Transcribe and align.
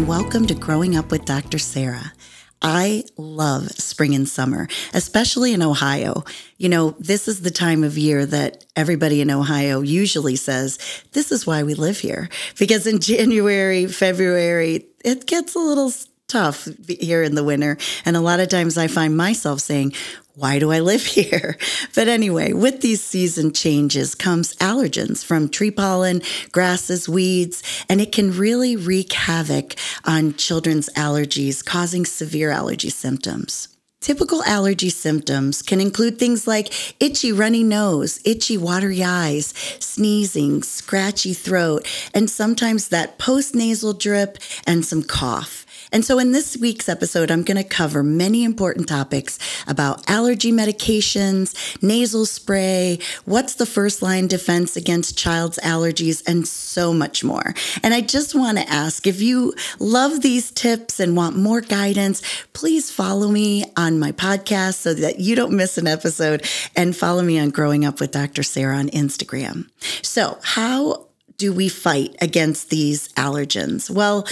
And 0.00 0.08
welcome 0.08 0.46
to 0.46 0.54
Growing 0.54 0.96
Up 0.96 1.10
with 1.10 1.26
Dr. 1.26 1.58
Sarah. 1.58 2.14
I 2.62 3.04
love 3.18 3.70
spring 3.72 4.14
and 4.14 4.26
summer, 4.26 4.66
especially 4.94 5.52
in 5.52 5.60
Ohio. 5.60 6.24
You 6.56 6.70
know, 6.70 6.96
this 6.98 7.28
is 7.28 7.42
the 7.42 7.50
time 7.50 7.84
of 7.84 7.98
year 7.98 8.24
that 8.24 8.64
everybody 8.76 9.20
in 9.20 9.30
Ohio 9.30 9.82
usually 9.82 10.36
says, 10.36 10.78
This 11.12 11.30
is 11.30 11.46
why 11.46 11.64
we 11.64 11.74
live 11.74 11.98
here. 11.98 12.30
Because 12.58 12.86
in 12.86 13.00
January, 13.00 13.86
February, 13.88 14.86
it 15.04 15.26
gets 15.26 15.54
a 15.54 15.58
little 15.58 15.92
tough 16.30 16.68
here 16.86 17.22
in 17.22 17.34
the 17.34 17.44
winter. 17.44 17.76
And 18.04 18.16
a 18.16 18.20
lot 18.20 18.40
of 18.40 18.48
times 18.48 18.78
I 18.78 18.86
find 18.86 19.16
myself 19.16 19.60
saying, 19.60 19.92
why 20.36 20.58
do 20.58 20.70
I 20.70 20.80
live 20.80 21.04
here? 21.18 21.56
But 21.94 22.08
anyway, 22.08 22.52
with 22.52 22.80
these 22.80 23.02
season 23.02 23.52
changes 23.52 24.14
comes 24.14 24.54
allergens 24.56 25.24
from 25.24 25.48
tree 25.48 25.70
pollen, 25.70 26.22
grasses, 26.52 27.08
weeds, 27.08 27.62
and 27.88 28.00
it 28.00 28.12
can 28.12 28.36
really 28.36 28.76
wreak 28.76 29.12
havoc 29.12 29.74
on 30.04 30.34
children's 30.34 30.88
allergies, 30.90 31.64
causing 31.64 32.06
severe 32.06 32.50
allergy 32.50 32.90
symptoms. 32.90 33.68
Typical 34.00 34.42
allergy 34.44 34.88
symptoms 34.88 35.60
can 35.60 35.78
include 35.78 36.18
things 36.18 36.46
like 36.46 36.72
itchy 37.02 37.32
runny 37.32 37.62
nose, 37.62 38.18
itchy 38.24 38.56
watery 38.56 39.04
eyes, 39.04 39.48
sneezing, 39.78 40.62
scratchy 40.62 41.34
throat, 41.34 41.86
and 42.14 42.30
sometimes 42.30 42.88
that 42.88 43.18
postnasal 43.18 43.98
drip 43.98 44.38
and 44.66 44.86
some 44.86 45.02
cough. 45.02 45.59
And 45.92 46.04
so 46.04 46.18
in 46.18 46.32
this 46.32 46.56
week's 46.56 46.88
episode, 46.88 47.30
I'm 47.30 47.42
going 47.42 47.56
to 47.56 47.64
cover 47.64 48.02
many 48.02 48.44
important 48.44 48.88
topics 48.88 49.38
about 49.66 50.08
allergy 50.08 50.52
medications, 50.52 51.82
nasal 51.82 52.26
spray, 52.26 52.98
what's 53.24 53.54
the 53.54 53.66
first 53.66 54.02
line 54.02 54.26
defense 54.26 54.76
against 54.76 55.18
child's 55.18 55.58
allergies, 55.58 56.22
and 56.26 56.46
so 56.46 56.92
much 56.92 57.24
more. 57.24 57.54
And 57.82 57.94
I 57.94 58.00
just 58.00 58.34
want 58.34 58.58
to 58.58 58.68
ask 58.68 59.06
if 59.06 59.20
you 59.20 59.54
love 59.78 60.22
these 60.22 60.50
tips 60.50 61.00
and 61.00 61.16
want 61.16 61.36
more 61.36 61.60
guidance, 61.60 62.22
please 62.52 62.90
follow 62.90 63.28
me 63.28 63.64
on 63.76 63.98
my 63.98 64.12
podcast 64.12 64.74
so 64.74 64.94
that 64.94 65.20
you 65.20 65.34
don't 65.34 65.52
miss 65.52 65.78
an 65.78 65.86
episode 65.86 66.46
and 66.76 66.96
follow 66.96 67.22
me 67.22 67.38
on 67.38 67.50
Growing 67.50 67.84
Up 67.84 68.00
with 68.00 68.12
Dr. 68.12 68.42
Sarah 68.42 68.76
on 68.76 68.88
Instagram. 68.90 69.68
So, 70.02 70.38
how 70.42 71.06
do 71.36 71.52
we 71.52 71.68
fight 71.68 72.14
against 72.20 72.68
these 72.68 73.08
allergens? 73.14 73.90
Well, 73.90 74.26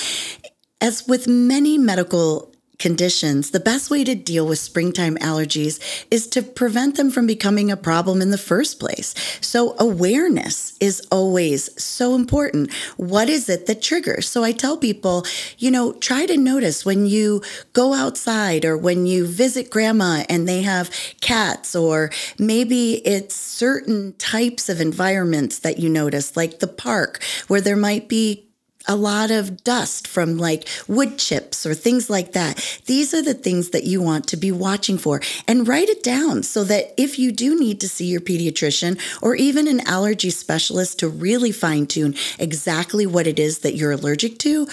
as 0.80 1.06
with 1.06 1.26
many 1.26 1.78
medical 1.78 2.52
conditions, 2.78 3.50
the 3.50 3.60
best 3.60 3.90
way 3.90 4.04
to 4.04 4.14
deal 4.14 4.46
with 4.46 4.58
springtime 4.58 5.16
allergies 5.16 5.80
is 6.10 6.26
to 6.28 6.42
prevent 6.42 6.96
them 6.96 7.10
from 7.10 7.26
becoming 7.26 7.70
a 7.70 7.76
problem 7.76 8.22
in 8.22 8.30
the 8.30 8.38
first 8.38 8.78
place. 8.78 9.14
So, 9.40 9.74
awareness 9.78 10.76
is 10.80 11.06
always 11.10 11.82
so 11.82 12.14
important. 12.14 12.72
What 12.96 13.28
is 13.28 13.48
it 13.48 13.66
that 13.66 13.82
triggers? 13.82 14.28
So, 14.28 14.44
I 14.44 14.52
tell 14.52 14.76
people, 14.76 15.24
you 15.58 15.70
know, 15.70 15.92
try 15.94 16.26
to 16.26 16.36
notice 16.36 16.84
when 16.84 17.06
you 17.06 17.42
go 17.72 17.94
outside 17.94 18.64
or 18.64 18.76
when 18.76 19.06
you 19.06 19.26
visit 19.26 19.70
grandma 19.70 20.24
and 20.28 20.48
they 20.48 20.62
have 20.62 20.90
cats, 21.20 21.74
or 21.74 22.10
maybe 22.38 23.06
it's 23.06 23.34
certain 23.34 24.12
types 24.18 24.68
of 24.68 24.80
environments 24.80 25.58
that 25.60 25.78
you 25.78 25.88
notice, 25.88 26.36
like 26.36 26.60
the 26.60 26.68
park, 26.68 27.22
where 27.48 27.60
there 27.60 27.76
might 27.76 28.08
be 28.08 28.47
a 28.86 28.96
lot 28.96 29.30
of 29.30 29.64
dust 29.64 30.06
from 30.06 30.38
like 30.38 30.68
wood 30.86 31.18
chips 31.18 31.66
or 31.66 31.74
things 31.74 32.08
like 32.08 32.32
that. 32.32 32.80
These 32.86 33.12
are 33.12 33.22
the 33.22 33.34
things 33.34 33.70
that 33.70 33.84
you 33.84 34.00
want 34.00 34.26
to 34.28 34.36
be 34.36 34.52
watching 34.52 34.98
for 34.98 35.20
and 35.46 35.68
write 35.68 35.88
it 35.88 36.02
down 36.02 36.42
so 36.42 36.64
that 36.64 36.94
if 36.96 37.18
you 37.18 37.32
do 37.32 37.58
need 37.58 37.80
to 37.80 37.88
see 37.88 38.06
your 38.06 38.20
pediatrician 38.20 39.00
or 39.20 39.34
even 39.34 39.68
an 39.68 39.80
allergy 39.86 40.30
specialist 40.30 40.98
to 41.00 41.08
really 41.08 41.52
fine 41.52 41.86
tune 41.86 42.14
exactly 42.38 43.06
what 43.06 43.26
it 43.26 43.38
is 43.38 43.60
that 43.60 43.74
you're 43.74 43.92
allergic 43.92 44.38
to, 44.38 44.68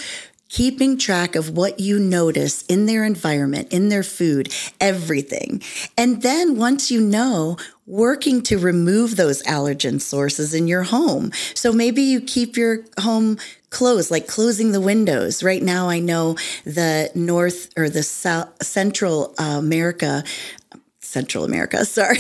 keeping 0.50 0.98
track 0.98 1.36
of 1.36 1.50
what 1.50 1.80
you 1.80 2.00
notice 2.00 2.64
in 2.64 2.86
their 2.86 3.04
environment, 3.04 3.72
in 3.72 3.90
their 3.90 4.04
food, 4.04 4.54
everything. 4.80 5.62
And 5.98 6.22
then 6.22 6.58
once 6.58 6.92
you 6.92 7.02
know, 7.02 7.58
working 7.88 8.42
to 8.42 8.58
remove 8.58 9.16
those 9.16 9.44
allergen 9.44 10.02
sources 10.02 10.54
in 10.54 10.68
your 10.68 10.84
home. 10.84 11.32
So 11.54 11.72
maybe 11.72 12.02
you 12.02 12.20
keep 12.20 12.58
your 12.58 12.80
home 13.00 13.38
closed, 13.70 14.10
like 14.10 14.28
closing 14.28 14.72
the 14.72 14.82
windows. 14.82 15.44
Right 15.44 15.62
now, 15.62 15.90
I 15.90 16.00
know 16.00 16.36
the 16.64 17.12
North 17.14 17.72
or 17.78 17.90
the 17.90 18.04
South, 18.04 18.64
Central 18.64 19.36
America 19.38 20.24
Central 21.16 21.46
America, 21.46 21.86
sorry. 22.00 22.18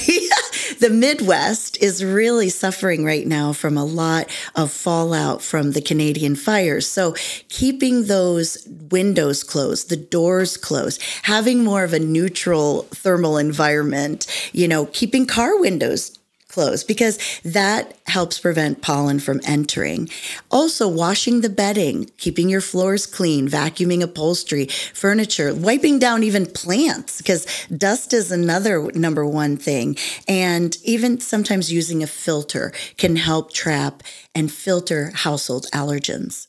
The 0.79 0.89
Midwest 0.89 1.81
is 1.81 2.03
really 2.03 2.49
suffering 2.49 3.03
right 3.03 3.25
now 3.25 3.53
from 3.53 3.77
a 3.77 3.85
lot 3.85 4.29
of 4.55 4.71
fallout 4.71 5.41
from 5.41 5.71
the 5.71 5.81
Canadian 5.81 6.35
fires. 6.35 6.87
So, 6.87 7.15
keeping 7.49 8.05
those 8.05 8.67
windows 8.89 9.43
closed, 9.43 9.89
the 9.89 9.97
doors 9.97 10.57
closed, 10.57 11.01
having 11.23 11.63
more 11.63 11.83
of 11.83 11.93
a 11.93 11.99
neutral 11.99 12.83
thermal 12.91 13.37
environment, 13.37 14.27
you 14.53 14.67
know, 14.67 14.85
keeping 14.87 15.25
car 15.25 15.59
windows 15.59 16.17
closed 16.55 16.87
because 16.87 17.19
that 17.43 17.97
helps 18.07 18.39
prevent 18.39 18.81
pollen 18.81 19.19
from 19.19 19.41
entering. 19.43 20.09
Also, 20.49 20.87
washing 20.87 21.41
the 21.41 21.49
bedding, 21.49 22.09
keeping 22.15 22.47
your 22.47 22.61
floors 22.61 23.05
clean, 23.05 23.45
vacuuming 23.49 24.01
upholstery, 24.01 24.67
furniture, 24.93 25.53
wiping 25.53 25.99
down 25.99 26.23
even 26.23 26.45
plants 26.45 27.17
because 27.17 27.45
dust 27.67 28.13
is 28.13 28.31
another 28.31 28.89
number 28.93 29.25
one 29.25 29.57
thing. 29.57 29.97
And 30.29 30.77
even 30.83 31.19
sometimes 31.19 31.73
using 31.73 32.01
a 32.01 32.07
filter 32.07 32.71
can 32.95 33.17
help 33.17 33.51
trap 33.51 34.01
and 34.33 34.49
filter 34.49 35.11
household 35.13 35.67
allergens. 35.73 36.47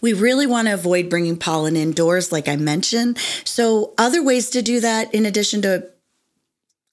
We 0.00 0.12
really 0.12 0.46
want 0.46 0.68
to 0.68 0.74
avoid 0.74 1.10
bringing 1.10 1.36
pollen 1.36 1.76
indoors, 1.76 2.30
like 2.30 2.48
I 2.48 2.54
mentioned. 2.54 3.18
So, 3.44 3.94
other 3.98 4.22
ways 4.22 4.50
to 4.50 4.62
do 4.62 4.80
that, 4.80 5.12
in 5.12 5.26
addition 5.26 5.62
to 5.62 5.88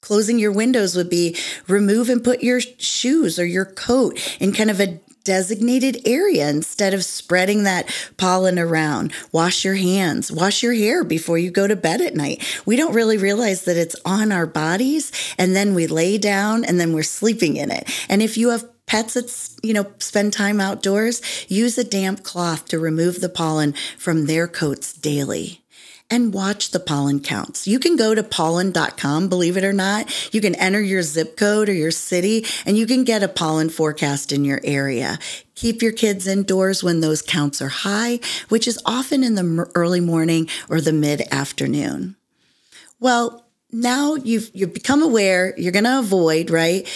Closing 0.05 0.38
your 0.38 0.51
windows 0.51 0.95
would 0.95 1.09
be 1.09 1.35
remove 1.67 2.09
and 2.09 2.23
put 2.23 2.43
your 2.43 2.61
shoes 2.61 3.39
or 3.39 3.45
your 3.45 3.66
coat 3.66 4.38
in 4.39 4.51
kind 4.51 4.69
of 4.69 4.79
a 4.79 4.99
designated 5.23 5.99
area 6.05 6.47
instead 6.47 6.93
of 6.93 7.03
spreading 7.03 7.63
that 7.63 7.91
pollen 8.15 8.59
around. 8.59 9.11
Wash 9.31 9.65
your 9.65 9.73
hands, 9.73 10.31
wash 10.31 10.61
your 10.61 10.75
hair 10.75 11.03
before 11.03 11.39
you 11.39 11.49
go 11.49 11.65
to 11.65 11.75
bed 11.75 12.01
at 12.01 12.13
night. 12.13 12.61
We 12.67 12.75
don't 12.75 12.94
really 12.94 13.17
realize 13.17 13.63
that 13.63 13.77
it's 13.77 13.95
on 14.05 14.31
our 14.31 14.45
bodies 14.45 15.11
and 15.39 15.55
then 15.55 15.73
we 15.73 15.88
lay 15.88 16.19
down 16.19 16.63
and 16.63 16.79
then 16.79 16.94
we're 16.94 17.01
sleeping 17.01 17.57
in 17.57 17.71
it. 17.71 17.89
And 18.07 18.21
if 18.21 18.38
you 18.38 18.49
have 18.49 18.69
pets 18.85 19.15
that 19.15 19.65
you 19.67 19.73
know 19.73 19.91
spend 19.97 20.33
time 20.33 20.61
outdoors, 20.61 21.19
use 21.47 21.79
a 21.79 21.83
damp 21.83 22.21
cloth 22.21 22.65
to 22.65 22.77
remove 22.77 23.21
the 23.21 23.29
pollen 23.29 23.73
from 23.97 24.27
their 24.27 24.47
coats 24.47 24.94
daily 24.94 25.64
and 26.09 26.33
watch 26.33 26.71
the 26.71 26.79
pollen 26.79 27.19
counts. 27.19 27.67
You 27.67 27.79
can 27.79 27.95
go 27.95 28.13
to 28.13 28.23
pollen.com, 28.23 29.27
believe 29.27 29.57
it 29.57 29.63
or 29.63 29.73
not. 29.73 30.33
You 30.33 30.41
can 30.41 30.55
enter 30.55 30.81
your 30.81 31.01
zip 31.01 31.35
code 31.35 31.69
or 31.69 31.73
your 31.73 31.91
city 31.91 32.45
and 32.66 32.77
you 32.77 32.85
can 32.85 33.03
get 33.03 33.23
a 33.23 33.27
pollen 33.27 33.69
forecast 33.69 34.31
in 34.31 34.45
your 34.45 34.61
area. 34.63 35.17
Keep 35.55 35.81
your 35.81 35.91
kids 35.91 36.27
indoors 36.27 36.83
when 36.83 36.99
those 36.99 37.21
counts 37.21 37.61
are 37.61 37.69
high, 37.69 38.19
which 38.49 38.67
is 38.67 38.81
often 38.85 39.23
in 39.23 39.35
the 39.35 39.69
early 39.73 40.01
morning 40.01 40.50
or 40.69 40.81
the 40.81 40.94
mid 40.94 41.21
afternoon. 41.31 42.15
Well, 43.00 43.45
now 43.71 44.15
you've 44.15 44.51
you've 44.53 44.74
become 44.74 45.01
aware, 45.01 45.53
you're 45.57 45.71
going 45.71 45.85
to 45.85 46.00
avoid, 46.00 46.50
right? 46.50 46.88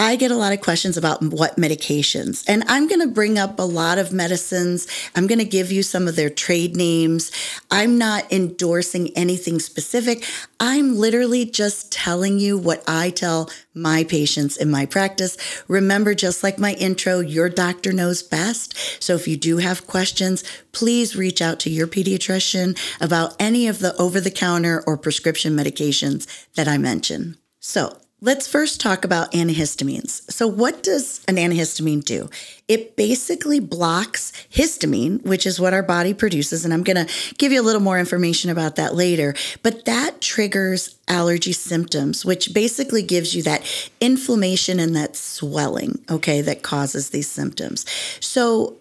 I 0.00 0.16
get 0.16 0.30
a 0.30 0.36
lot 0.36 0.54
of 0.54 0.62
questions 0.62 0.96
about 0.96 1.22
what 1.22 1.58
medications, 1.58 2.42
and 2.48 2.64
I'm 2.68 2.88
going 2.88 3.02
to 3.02 3.14
bring 3.14 3.38
up 3.38 3.58
a 3.58 3.64
lot 3.64 3.98
of 3.98 4.14
medicines. 4.14 4.86
I'm 5.14 5.26
going 5.26 5.40
to 5.40 5.44
give 5.44 5.70
you 5.70 5.82
some 5.82 6.08
of 6.08 6.16
their 6.16 6.30
trade 6.30 6.74
names. 6.74 7.30
I'm 7.70 7.98
not 7.98 8.32
endorsing 8.32 9.14
anything 9.14 9.58
specific. 9.58 10.24
I'm 10.58 10.96
literally 10.96 11.44
just 11.44 11.92
telling 11.92 12.38
you 12.38 12.56
what 12.56 12.82
I 12.88 13.10
tell 13.10 13.50
my 13.74 14.04
patients 14.04 14.56
in 14.56 14.70
my 14.70 14.86
practice. 14.86 15.36
Remember, 15.68 16.14
just 16.14 16.42
like 16.42 16.58
my 16.58 16.72
intro, 16.76 17.20
your 17.20 17.50
doctor 17.50 17.92
knows 17.92 18.22
best. 18.22 19.02
So 19.02 19.16
if 19.16 19.28
you 19.28 19.36
do 19.36 19.58
have 19.58 19.86
questions, 19.86 20.42
please 20.72 21.14
reach 21.14 21.42
out 21.42 21.60
to 21.60 21.70
your 21.70 21.86
pediatrician 21.86 22.78
about 23.02 23.36
any 23.38 23.68
of 23.68 23.80
the 23.80 23.94
over 23.96 24.18
the 24.18 24.30
counter 24.30 24.82
or 24.86 24.96
prescription 24.96 25.54
medications 25.54 26.26
that 26.54 26.68
I 26.68 26.78
mentioned. 26.78 27.36
So 27.58 27.98
Let's 28.22 28.46
first 28.46 28.82
talk 28.82 29.06
about 29.06 29.32
antihistamines. 29.32 30.30
So, 30.30 30.46
what 30.46 30.82
does 30.82 31.24
an 31.26 31.36
antihistamine 31.36 32.04
do? 32.04 32.28
It 32.68 32.94
basically 32.94 33.60
blocks 33.60 34.30
histamine, 34.52 35.24
which 35.24 35.46
is 35.46 35.58
what 35.58 35.72
our 35.72 35.82
body 35.82 36.12
produces. 36.12 36.62
And 36.62 36.74
I'm 36.74 36.82
going 36.82 37.06
to 37.06 37.34
give 37.38 37.50
you 37.50 37.62
a 37.62 37.64
little 37.64 37.80
more 37.80 37.98
information 37.98 38.50
about 38.50 38.76
that 38.76 38.94
later. 38.94 39.34
But 39.62 39.86
that 39.86 40.20
triggers 40.20 40.96
allergy 41.08 41.52
symptoms, 41.52 42.22
which 42.22 42.52
basically 42.52 43.02
gives 43.02 43.34
you 43.34 43.42
that 43.44 43.62
inflammation 44.02 44.78
and 44.78 44.94
that 44.96 45.16
swelling, 45.16 46.04
okay, 46.10 46.42
that 46.42 46.62
causes 46.62 47.10
these 47.10 47.28
symptoms. 47.30 47.86
So, 48.20 48.76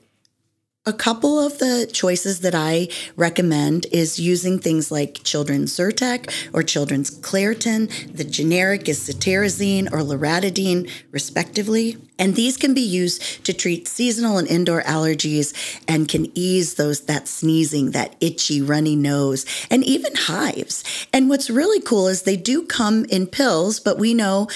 a 0.89 0.94
couple 0.94 1.39
of 1.39 1.59
the 1.59 1.88
choices 1.94 2.39
that 2.39 2.56
I 2.56 2.88
recommend 3.15 3.86
is 3.91 4.19
using 4.19 4.57
things 4.57 4.91
like 4.91 5.24
children's 5.24 5.71
Zyrtec 5.71 6.33
or 6.51 6.63
children's 6.63 7.12
Claritin. 7.12 8.12
The 8.12 8.24
generic 8.24 8.89
is 8.89 9.07
cetirizine 9.07 9.86
or 9.91 10.00
loratadine, 10.00 10.89
respectively. 11.12 11.97
And 12.18 12.36
these 12.36 12.57
can 12.57 12.74
be 12.74 12.81
used 12.81 13.45
to 13.45 13.53
treat 13.53 13.88
seasonal 13.88 14.39
and 14.39 14.47
indoor 14.47 14.81
allergies 14.81 15.53
and 15.88 16.09
can 16.09 16.31
ease 16.36 16.74
those 16.74 17.01
that 17.01 17.27
sneezing, 17.27 17.92
that 17.92 18.15
itchy, 18.19 18.59
runny 18.59 18.95
nose, 18.95 19.45
and 19.69 19.83
even 19.83 20.13
hives. 20.15 20.83
And 21.13 21.30
what's 21.30 21.51
really 21.51 21.80
cool 21.80 22.07
is 22.07 22.24
they 22.24 22.35
do 22.35 22.63
come 22.63 23.06
in 23.06 23.27
pills, 23.27 23.80
but 23.80 24.00
we 24.00 24.15
know 24.15 24.47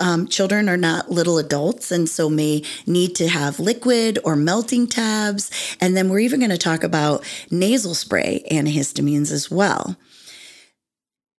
um, 0.00 0.28
children 0.28 0.68
are 0.68 0.76
not 0.76 1.10
little 1.10 1.38
adults 1.38 1.90
and 1.90 2.08
so 2.08 2.28
may 2.28 2.62
need 2.86 3.14
to 3.16 3.28
have 3.28 3.60
liquid 3.60 4.18
or 4.24 4.36
melting 4.36 4.86
tabs. 4.86 5.50
And 5.80 5.96
then 5.96 6.08
we're 6.08 6.20
even 6.20 6.40
going 6.40 6.50
to 6.50 6.58
talk 6.58 6.84
about 6.84 7.24
nasal 7.50 7.94
spray 7.94 8.44
antihistamines 8.50 9.30
as 9.30 9.50
well. 9.50 9.96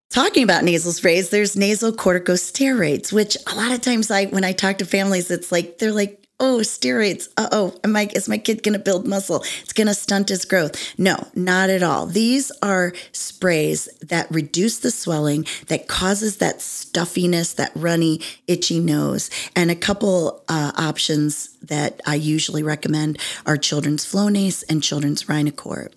Talking 0.10 0.44
about 0.44 0.64
nasal 0.64 0.94
sprays, 0.94 1.30
there's 1.30 1.58
nasal 1.58 1.92
corticosteroids, 1.92 3.12
which 3.12 3.36
a 3.52 3.56
lot 3.56 3.74
of 3.74 3.82
times 3.82 4.10
I 4.10 4.26
when 4.28 4.46
I 4.46 4.54
talk 4.54 4.78
to 4.78 4.86
families, 4.86 5.30
it's 5.30 5.52
like 5.52 5.78
they're 5.78 5.92
like, 5.92 6.25
oh, 6.40 6.60
steroids. 6.62 7.30
Uh 7.38 7.50
oh, 7.52 7.80
am 7.84 7.96
I, 7.96 8.10
is 8.14 8.30
my 8.30 8.38
kid 8.38 8.64
going 8.64 8.74
to 8.74 8.80
build 8.80 9.08
muscle? 9.08 9.44
It's 9.62 9.74
going 9.74 9.88
to 9.88 9.94
stunt 9.94 10.30
his 10.30 10.46
growth. 10.46 10.94
No, 10.98 11.28
not 11.36 11.70
at 11.70 11.84
all. 11.84 12.06
These 12.06 12.52
are 12.62 12.94
sprays 13.12 13.88
that 14.02 14.30
reduce 14.32 14.80
the 14.80 14.92
swelling, 14.92 15.46
that 15.68 15.88
causes 15.88 16.38
that 16.38 16.62
stuffiness, 16.62 17.54
that 17.56 17.72
runny, 17.76 18.22
itchy 18.48 18.80
nose. 18.80 19.30
And 19.56 19.72
a 19.72 19.76
couple 19.76 20.44
uh, 20.48 20.72
options 20.76 21.56
that 21.62 22.02
I 22.06 22.16
usually 22.16 22.64
recommend 22.64 23.20
are 23.46 23.58
children's 23.58 24.06
Flonase 24.06 24.64
and 24.70 24.84
children's 24.84 25.24
Rhinocort. 25.24 25.94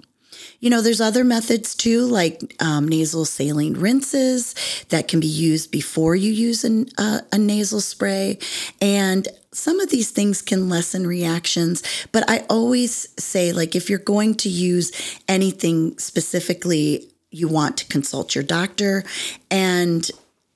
You 0.60 0.70
know, 0.70 0.82
there's 0.82 1.00
other 1.00 1.22
methods 1.22 1.74
too, 1.74 2.04
like 2.06 2.56
um, 2.60 2.88
nasal 2.88 3.24
saline 3.24 3.74
rinses 3.74 4.54
that 4.88 5.06
can 5.06 5.20
be 5.20 5.28
used 5.28 5.70
before 5.70 6.16
you 6.16 6.32
use 6.32 6.64
an, 6.64 6.88
uh, 6.98 7.20
a 7.32 7.38
nasal 7.38 7.80
spray. 7.80 8.38
And 8.80 9.28
some 9.58 9.80
of 9.80 9.90
these 9.90 10.10
things 10.10 10.40
can 10.40 10.68
lessen 10.68 11.06
reactions, 11.06 11.82
but 12.12 12.28
I 12.30 12.46
always 12.48 13.08
say, 13.22 13.52
like, 13.52 13.74
if 13.74 13.90
you're 13.90 13.98
going 13.98 14.34
to 14.36 14.48
use 14.48 14.92
anything 15.26 15.98
specifically, 15.98 17.10
you 17.30 17.48
want 17.48 17.76
to 17.78 17.86
consult 17.86 18.34
your 18.34 18.44
doctor. 18.44 19.04
And 19.50 20.08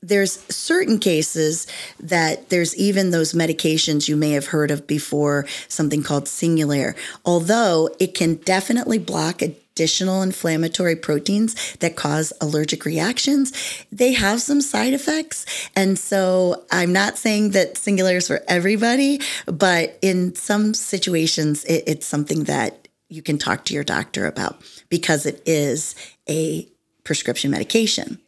there's 0.02 0.40
certain 0.52 0.98
cases 0.98 1.66
that 2.00 2.48
there's 2.48 2.74
even 2.76 3.10
those 3.10 3.34
medications 3.34 4.08
you 4.08 4.16
may 4.16 4.32
have 4.32 4.46
heard 4.46 4.70
of 4.70 4.86
before, 4.86 5.46
something 5.68 6.02
called 6.02 6.24
Singulair. 6.24 6.96
Although 7.24 7.90
it 8.00 8.14
can 8.14 8.36
definitely 8.36 8.98
block 8.98 9.42
a 9.42 9.54
additional 9.72 10.22
inflammatory 10.22 10.96
proteins 10.96 11.74
that 11.76 11.96
cause 11.96 12.32
allergic 12.40 12.84
reactions, 12.84 13.52
they 13.90 14.12
have 14.12 14.40
some 14.40 14.60
side 14.60 14.92
effects. 14.92 15.46
And 15.74 15.98
so 15.98 16.64
I'm 16.70 16.92
not 16.92 17.16
saying 17.16 17.50
that 17.50 17.74
Singulair 17.74 18.16
is 18.16 18.28
for 18.28 18.42
everybody, 18.48 19.20
but 19.46 19.98
in 20.02 20.34
some 20.34 20.74
situations, 20.74 21.64
it, 21.64 21.84
it's 21.86 22.06
something 22.06 22.44
that 22.44 22.88
you 23.08 23.22
can 23.22 23.38
talk 23.38 23.64
to 23.66 23.74
your 23.74 23.84
doctor 23.84 24.26
about 24.26 24.62
because 24.88 25.26
it 25.26 25.42
is 25.46 25.94
a 26.28 26.68
prescription 27.04 27.50
medication. 27.50 28.18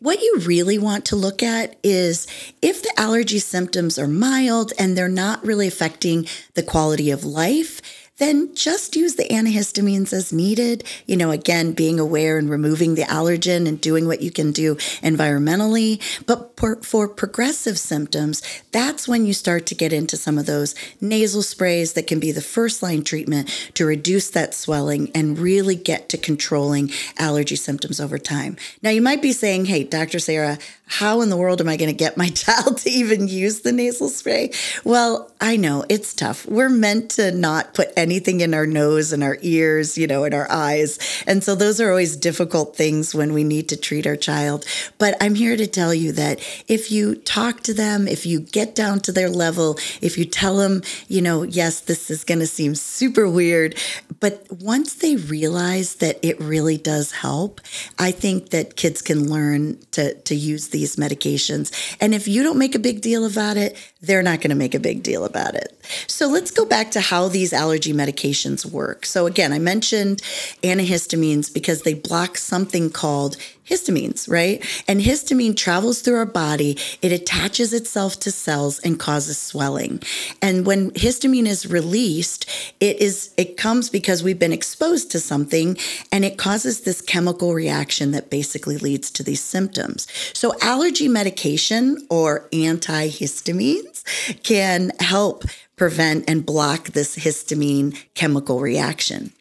What 0.00 0.20
you 0.20 0.38
really 0.40 0.78
want 0.78 1.06
to 1.06 1.16
look 1.16 1.42
at 1.42 1.76
is 1.82 2.26
if 2.60 2.82
the 2.82 2.92
allergy 2.96 3.38
symptoms 3.38 3.98
are 3.98 4.08
mild 4.08 4.72
and 4.78 4.96
they're 4.98 5.08
not 5.08 5.44
really 5.44 5.68
affecting 5.68 6.26
the 6.54 6.62
quality 6.62 7.10
of 7.10 7.24
life, 7.24 7.80
then 8.18 8.54
just 8.54 8.94
use 8.94 9.16
the 9.16 9.28
antihistamines 9.28 10.12
as 10.12 10.32
needed. 10.32 10.84
You 11.06 11.16
know, 11.16 11.30
again, 11.30 11.72
being 11.72 11.98
aware 11.98 12.38
and 12.38 12.48
removing 12.48 12.94
the 12.94 13.02
allergen 13.02 13.66
and 13.66 13.80
doing 13.80 14.06
what 14.06 14.22
you 14.22 14.30
can 14.30 14.52
do 14.52 14.76
environmentally. 15.02 16.00
But 16.26 16.56
for, 16.56 16.76
for 16.76 17.08
progressive 17.08 17.78
symptoms, 17.78 18.42
that's 18.70 19.08
when 19.08 19.26
you 19.26 19.32
start 19.32 19.66
to 19.66 19.74
get 19.74 19.92
into 19.92 20.16
some 20.16 20.38
of 20.38 20.46
those 20.46 20.74
nasal 21.00 21.42
sprays 21.42 21.94
that 21.94 22.06
can 22.06 22.20
be 22.20 22.30
the 22.30 22.40
first 22.40 22.82
line 22.82 23.02
treatment 23.02 23.48
to 23.74 23.84
reduce 23.84 24.30
that 24.30 24.54
swelling 24.54 25.10
and 25.14 25.38
really 25.38 25.74
get 25.74 26.08
to 26.10 26.18
controlling 26.18 26.90
allergy 27.18 27.56
symptoms 27.56 28.00
over 28.00 28.18
time. 28.18 28.56
Now, 28.82 28.90
you 28.90 29.02
might 29.02 29.22
be 29.22 29.32
saying, 29.32 29.66
hey, 29.66 29.84
Dr. 29.84 30.18
Sarah, 30.18 30.58
how 30.86 31.22
in 31.22 31.30
the 31.30 31.36
world 31.36 31.60
am 31.60 31.68
I 31.68 31.76
going 31.76 31.90
to 31.90 31.96
get 31.96 32.16
my 32.16 32.28
child 32.30 32.78
to 32.78 32.90
even 32.90 33.28
use 33.28 33.60
the 33.60 33.72
nasal 33.72 34.08
spray? 34.08 34.50
Well, 34.84 35.30
I 35.40 35.56
know 35.56 35.84
it's 35.88 36.14
tough. 36.14 36.46
We're 36.46 36.68
meant 36.68 37.10
to 37.12 37.32
not 37.32 37.74
put 37.74 37.88
anything 37.96 38.40
in 38.40 38.54
our 38.54 38.66
nose 38.66 39.12
and 39.12 39.22
our 39.22 39.38
ears, 39.42 39.98
you 39.98 40.06
know, 40.06 40.24
in 40.24 40.34
our 40.34 40.50
eyes. 40.50 40.98
And 41.26 41.42
so 41.42 41.54
those 41.54 41.80
are 41.80 41.90
always 41.90 42.16
difficult 42.16 42.76
things 42.76 43.14
when 43.14 43.32
we 43.32 43.44
need 43.44 43.68
to 43.70 43.76
treat 43.76 44.06
our 44.06 44.16
child. 44.16 44.64
But 44.98 45.16
I'm 45.20 45.34
here 45.34 45.56
to 45.56 45.66
tell 45.66 45.94
you 45.94 46.12
that 46.12 46.40
if 46.68 46.90
you 46.92 47.14
talk 47.14 47.62
to 47.62 47.74
them, 47.74 48.06
if 48.06 48.26
you 48.26 48.40
get 48.40 48.74
down 48.74 49.00
to 49.00 49.12
their 49.12 49.30
level, 49.30 49.78
if 50.00 50.18
you 50.18 50.24
tell 50.24 50.56
them, 50.56 50.82
you 51.08 51.22
know, 51.22 51.42
yes, 51.42 51.80
this 51.80 52.10
is 52.10 52.24
going 52.24 52.40
to 52.40 52.46
seem 52.46 52.74
super 52.74 53.28
weird, 53.28 53.74
but 54.20 54.46
once 54.50 54.94
they 54.94 55.16
realize 55.16 55.96
that 55.96 56.18
it 56.22 56.40
really 56.40 56.76
does 56.76 57.12
help, 57.12 57.60
I 57.98 58.10
think 58.10 58.50
that 58.50 58.76
kids 58.76 59.02
can 59.02 59.28
learn 59.28 59.78
to, 59.92 60.14
to 60.14 60.34
use 60.34 60.68
these 60.74 60.96
medications. 60.96 61.72
And 62.00 62.12
if 62.14 62.26
you 62.26 62.42
don't 62.42 62.58
make 62.58 62.74
a 62.74 62.80
big 62.80 63.00
deal 63.00 63.24
about 63.24 63.56
it, 63.56 63.76
they're 64.02 64.24
not 64.24 64.40
going 64.40 64.50
to 64.50 64.56
make 64.56 64.74
a 64.74 64.80
big 64.80 65.04
deal 65.04 65.24
about 65.24 65.54
it. 65.54 65.72
So 66.08 66.26
let's 66.26 66.50
go 66.50 66.64
back 66.64 66.90
to 66.90 67.00
how 67.00 67.28
these 67.28 67.52
allergy 67.52 67.92
medications 67.92 68.66
work. 68.66 69.06
So, 69.06 69.26
again, 69.26 69.52
I 69.52 69.60
mentioned 69.60 70.20
antihistamines 70.64 71.54
because 71.54 71.82
they 71.82 71.94
block 71.94 72.36
something 72.36 72.90
called 72.90 73.36
histamines, 73.68 74.28
right? 74.28 74.64
And 74.86 75.00
histamine 75.00 75.56
travels 75.56 76.00
through 76.00 76.16
our 76.16 76.26
body, 76.26 76.78
it 77.02 77.12
attaches 77.12 77.72
itself 77.72 78.18
to 78.20 78.30
cells 78.30 78.78
and 78.80 78.98
causes 78.98 79.38
swelling. 79.38 80.02
And 80.42 80.66
when 80.66 80.90
histamine 80.92 81.46
is 81.46 81.66
released, 81.66 82.48
it 82.80 83.00
is 83.00 83.32
it 83.36 83.56
comes 83.56 83.90
because 83.90 84.22
we've 84.22 84.38
been 84.38 84.52
exposed 84.52 85.10
to 85.12 85.20
something 85.20 85.76
and 86.12 86.24
it 86.24 86.38
causes 86.38 86.80
this 86.80 87.00
chemical 87.00 87.54
reaction 87.54 88.10
that 88.12 88.30
basically 88.30 88.78
leads 88.78 89.10
to 89.12 89.22
these 89.22 89.42
symptoms. 89.42 90.06
So 90.32 90.54
allergy 90.60 91.08
medication 91.08 92.06
or 92.10 92.48
antihistamines 92.50 94.42
can 94.42 94.92
help 95.00 95.44
prevent 95.76 96.28
and 96.28 96.46
block 96.46 96.90
this 96.90 97.16
histamine 97.16 97.96
chemical 98.14 98.60
reaction. 98.60 99.32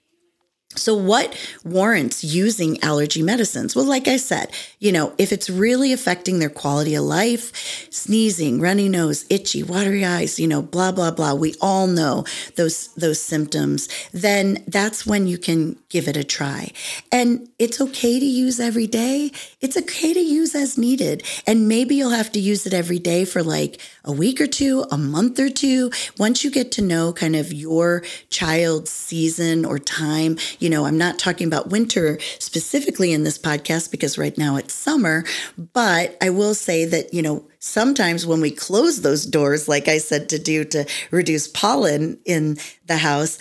So, 0.75 0.95
what 0.95 1.37
warrants 1.63 2.23
using 2.23 2.81
allergy 2.83 3.21
medicines? 3.21 3.75
Well, 3.75 3.85
like 3.85 4.07
I 4.07 4.17
said, 4.17 4.51
you 4.79 4.91
know, 4.91 5.13
if 5.17 5.31
it's 5.31 5.49
really 5.49 5.93
affecting 5.93 6.39
their 6.39 6.49
quality 6.49 6.95
of 6.95 7.03
life, 7.03 7.87
sneezing, 7.91 8.59
runny 8.59 8.89
nose, 8.89 9.25
itchy, 9.29 9.63
watery 9.63 10.05
eyes, 10.05 10.39
you 10.39 10.47
know, 10.47 10.61
blah 10.61 10.91
blah 10.91 11.11
blah, 11.11 11.33
we 11.33 11.55
all 11.61 11.87
know 11.87 12.25
those 12.55 12.93
those 12.95 13.21
symptoms, 13.21 13.87
then 14.11 14.63
that's 14.67 15.05
when 15.05 15.27
you 15.27 15.37
can 15.37 15.77
give 15.89 16.07
it 16.07 16.17
a 16.17 16.23
try. 16.23 16.71
And 17.11 17.49
it's 17.59 17.79
okay 17.79 18.19
to 18.19 18.25
use 18.25 18.59
every 18.59 18.87
day. 18.87 19.31
It's 19.61 19.77
okay 19.77 20.13
to 20.13 20.19
use 20.19 20.55
as 20.55 20.77
needed. 20.77 21.23
And 21.45 21.67
maybe 21.67 21.95
you'll 21.95 22.09
have 22.09 22.31
to 22.33 22.39
use 22.39 22.65
it 22.65 22.73
every 22.73 22.99
day 22.99 23.25
for 23.25 23.43
like 23.43 23.79
a 24.03 24.11
week 24.11 24.41
or 24.41 24.47
two, 24.47 24.85
a 24.91 24.97
month 24.97 25.39
or 25.39 25.49
two. 25.49 25.91
Once 26.17 26.43
you 26.43 26.51
get 26.51 26.71
to 26.73 26.81
know 26.81 27.13
kind 27.13 27.35
of 27.35 27.53
your 27.53 28.03
child's 28.29 28.89
season 28.89 29.65
or 29.65 29.79
time, 29.79 30.37
you 30.63 30.69
know, 30.69 30.85
I'm 30.85 30.97
not 30.97 31.19
talking 31.19 31.45
about 31.45 31.69
winter 31.69 32.17
specifically 32.39 33.11
in 33.11 33.23
this 33.23 33.37
podcast 33.37 33.91
because 33.91 34.17
right 34.17 34.37
now 34.37 34.55
it's 34.55 34.73
summer, 34.73 35.25
but 35.73 36.17
I 36.21 36.29
will 36.29 36.53
say 36.53 36.85
that, 36.85 37.13
you 37.13 37.21
know, 37.21 37.45
sometimes 37.59 38.25
when 38.25 38.39
we 38.39 38.49
close 38.49 39.01
those 39.01 39.25
doors, 39.25 39.67
like 39.67 39.89
I 39.89 39.97
said 39.97 40.29
to 40.29 40.39
do 40.39 40.63
to 40.65 40.85
reduce 41.11 41.49
pollen 41.49 42.17
in 42.25 42.57
the 42.85 42.97
house, 42.97 43.37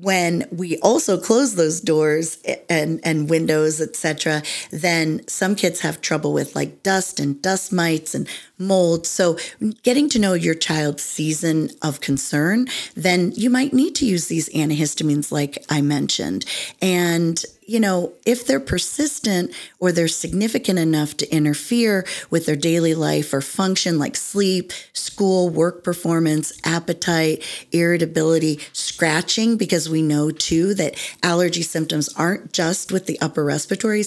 when 0.00 0.46
we 0.50 0.78
also 0.78 1.18
close 1.18 1.54
those 1.54 1.80
doors 1.80 2.38
and 2.68 3.00
and 3.04 3.30
windows 3.30 3.80
etc 3.80 4.42
then 4.70 5.26
some 5.28 5.54
kids 5.54 5.80
have 5.80 6.00
trouble 6.00 6.32
with 6.32 6.56
like 6.56 6.82
dust 6.82 7.20
and 7.20 7.40
dust 7.40 7.72
mites 7.72 8.14
and 8.14 8.28
mold. 8.58 9.06
So 9.06 9.36
getting 9.82 10.08
to 10.10 10.18
know 10.18 10.34
your 10.34 10.54
child's 10.54 11.02
season 11.02 11.70
of 11.82 12.00
concern 12.00 12.66
then 12.94 13.32
you 13.32 13.50
might 13.50 13.72
need 13.72 13.94
to 13.96 14.06
use 14.06 14.28
these 14.28 14.48
antihistamines 14.50 15.30
like 15.32 15.64
i 15.70 15.80
mentioned. 15.80 16.44
And 16.80 17.42
you 17.66 17.80
know, 17.80 18.12
if 18.26 18.46
they're 18.46 18.60
persistent 18.60 19.52
or 19.78 19.92
they're 19.92 20.08
significant 20.08 20.78
enough 20.78 21.16
to 21.16 21.30
interfere 21.34 22.06
with 22.30 22.46
their 22.46 22.56
daily 22.56 22.94
life 22.94 23.32
or 23.32 23.40
function 23.40 23.98
like 23.98 24.16
sleep, 24.16 24.72
school, 24.92 25.48
work 25.48 25.82
performance, 25.82 26.52
appetite, 26.64 27.42
irritability, 27.72 28.60
scratching, 28.72 29.56
because 29.56 29.88
we 29.88 30.02
know 30.02 30.30
too 30.30 30.74
that 30.74 30.94
allergy 31.22 31.62
symptoms 31.62 32.12
aren't 32.14 32.52
just 32.52 32.92
with 32.92 33.06
the 33.06 33.20
upper 33.20 33.44
respiratory 33.44 34.04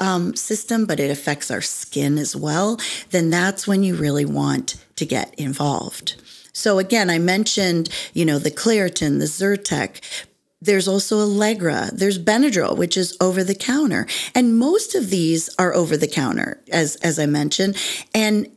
um, 0.00 0.34
system, 0.36 0.86
but 0.86 1.00
it 1.00 1.10
affects 1.10 1.50
our 1.50 1.60
skin 1.60 2.18
as 2.18 2.34
well, 2.34 2.78
then 3.10 3.30
that's 3.30 3.66
when 3.66 3.82
you 3.82 3.94
really 3.94 4.24
want 4.24 4.76
to 4.96 5.04
get 5.04 5.34
involved. 5.34 6.14
So 6.52 6.78
again, 6.78 7.10
I 7.10 7.18
mentioned, 7.18 7.88
you 8.12 8.24
know, 8.24 8.38
the 8.38 8.50
Claritin, 8.50 9.18
the 9.18 9.24
Zyrtec, 9.24 10.00
there's 10.64 10.88
also 10.88 11.20
Allegra. 11.20 11.90
There's 11.92 12.18
Benadryl, 12.18 12.76
which 12.76 12.96
is 12.96 13.16
over 13.20 13.44
the 13.44 13.54
counter. 13.54 14.06
And 14.34 14.58
most 14.58 14.94
of 14.94 15.10
these 15.10 15.54
are 15.58 15.74
over 15.74 15.96
the 15.96 16.08
counter, 16.08 16.62
as, 16.70 16.96
as 16.96 17.18
I 17.18 17.26
mentioned. 17.26 17.76
And 18.14 18.50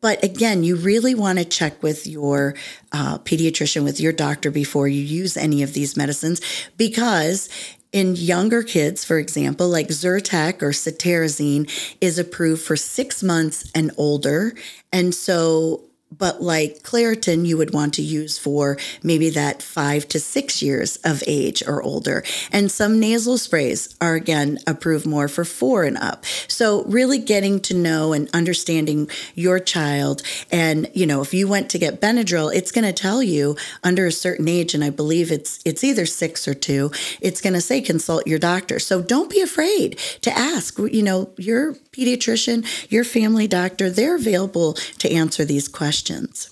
but 0.00 0.22
again, 0.22 0.64
you 0.64 0.76
really 0.76 1.14
want 1.14 1.38
to 1.38 1.46
check 1.46 1.82
with 1.82 2.06
your 2.06 2.54
uh, 2.92 3.16
pediatrician, 3.20 3.84
with 3.84 3.98
your 3.98 4.12
doctor 4.12 4.50
before 4.50 4.86
you 4.86 5.00
use 5.00 5.34
any 5.34 5.62
of 5.62 5.72
these 5.72 5.96
medicines, 5.96 6.42
because 6.76 7.48
in 7.90 8.14
younger 8.14 8.62
kids, 8.62 9.02
for 9.02 9.18
example, 9.18 9.66
like 9.66 9.88
Zyrtec 9.88 10.60
or 10.60 10.72
cetirizine 10.72 11.70
is 12.02 12.18
approved 12.18 12.60
for 12.60 12.76
six 12.76 13.22
months 13.22 13.70
and 13.74 13.92
older. 13.96 14.52
And 14.92 15.14
so 15.14 15.84
but 16.18 16.42
like 16.42 16.82
Claritin, 16.82 17.46
you 17.46 17.56
would 17.56 17.72
want 17.72 17.94
to 17.94 18.02
use 18.02 18.38
for 18.38 18.76
maybe 19.02 19.30
that 19.30 19.62
five 19.62 20.08
to 20.08 20.20
six 20.20 20.62
years 20.62 20.96
of 21.04 21.22
age 21.26 21.62
or 21.66 21.82
older. 21.82 22.22
And 22.52 22.70
some 22.70 23.00
nasal 23.00 23.38
sprays 23.38 23.94
are 24.00 24.14
again 24.14 24.58
approved 24.66 25.06
more 25.06 25.28
for 25.28 25.44
four 25.44 25.84
and 25.84 25.96
up. 25.98 26.24
So 26.48 26.84
really 26.84 27.18
getting 27.18 27.60
to 27.60 27.74
know 27.74 28.12
and 28.12 28.28
understanding 28.34 29.08
your 29.34 29.58
child. 29.58 30.22
And, 30.50 30.90
you 30.94 31.06
know, 31.06 31.22
if 31.22 31.34
you 31.34 31.48
went 31.48 31.70
to 31.70 31.78
get 31.78 32.00
Benadryl, 32.00 32.54
it's 32.54 32.72
going 32.72 32.84
to 32.84 32.92
tell 32.92 33.22
you 33.22 33.56
under 33.82 34.06
a 34.06 34.12
certain 34.12 34.48
age, 34.48 34.74
and 34.74 34.84
I 34.84 34.90
believe 34.90 35.30
it's 35.30 35.60
it's 35.64 35.84
either 35.84 36.06
six 36.06 36.46
or 36.46 36.54
two, 36.54 36.90
it's 37.20 37.40
going 37.40 37.54
to 37.54 37.60
say 37.60 37.80
consult 37.80 38.26
your 38.26 38.38
doctor. 38.38 38.78
So 38.78 39.02
don't 39.02 39.30
be 39.30 39.40
afraid 39.40 39.98
to 40.22 40.30
ask. 40.30 40.78
You 40.78 41.02
know, 41.02 41.30
your 41.36 41.76
pediatrician, 41.94 42.66
your 42.90 43.04
family 43.04 43.46
doctor, 43.46 43.90
they're 43.90 44.16
available 44.16 44.74
to 44.98 45.10
answer 45.10 45.44
these 45.44 45.68
questions. 45.68 46.50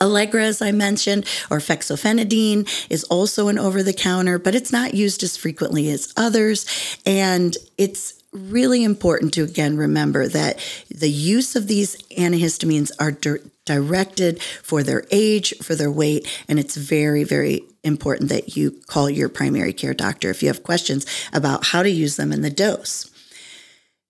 Allegra, 0.00 0.44
as 0.44 0.62
I 0.62 0.72
mentioned, 0.72 1.26
or 1.50 1.58
fexofenadine 1.58 2.66
is 2.88 3.04
also 3.04 3.48
an 3.48 3.58
over 3.58 3.82
the 3.82 3.92
counter, 3.92 4.38
but 4.38 4.54
it's 4.54 4.72
not 4.72 4.94
used 4.94 5.22
as 5.22 5.36
frequently 5.36 5.90
as 5.90 6.12
others. 6.16 6.64
And 7.04 7.56
it's 7.76 8.14
really 8.32 8.84
important 8.84 9.34
to 9.34 9.42
again 9.42 9.76
remember 9.76 10.28
that 10.28 10.58
the 10.88 11.10
use 11.10 11.56
of 11.56 11.66
these 11.66 11.96
antihistamines 12.16 12.92
are 13.00 13.10
di- 13.10 13.38
directed 13.66 14.40
for 14.42 14.82
their 14.82 15.04
age, 15.10 15.52
for 15.62 15.74
their 15.74 15.90
weight, 15.90 16.26
and 16.48 16.58
it's 16.58 16.76
very, 16.76 17.24
very 17.24 17.62
important 17.82 18.28
that 18.28 18.56
you 18.56 18.70
call 18.86 19.10
your 19.10 19.28
primary 19.28 19.72
care 19.72 19.94
doctor 19.94 20.30
if 20.30 20.42
you 20.42 20.48
have 20.48 20.62
questions 20.62 21.04
about 21.32 21.66
how 21.66 21.82
to 21.82 21.90
use 21.90 22.16
them 22.16 22.32
and 22.32 22.44
the 22.44 22.50
dose. 22.50 23.09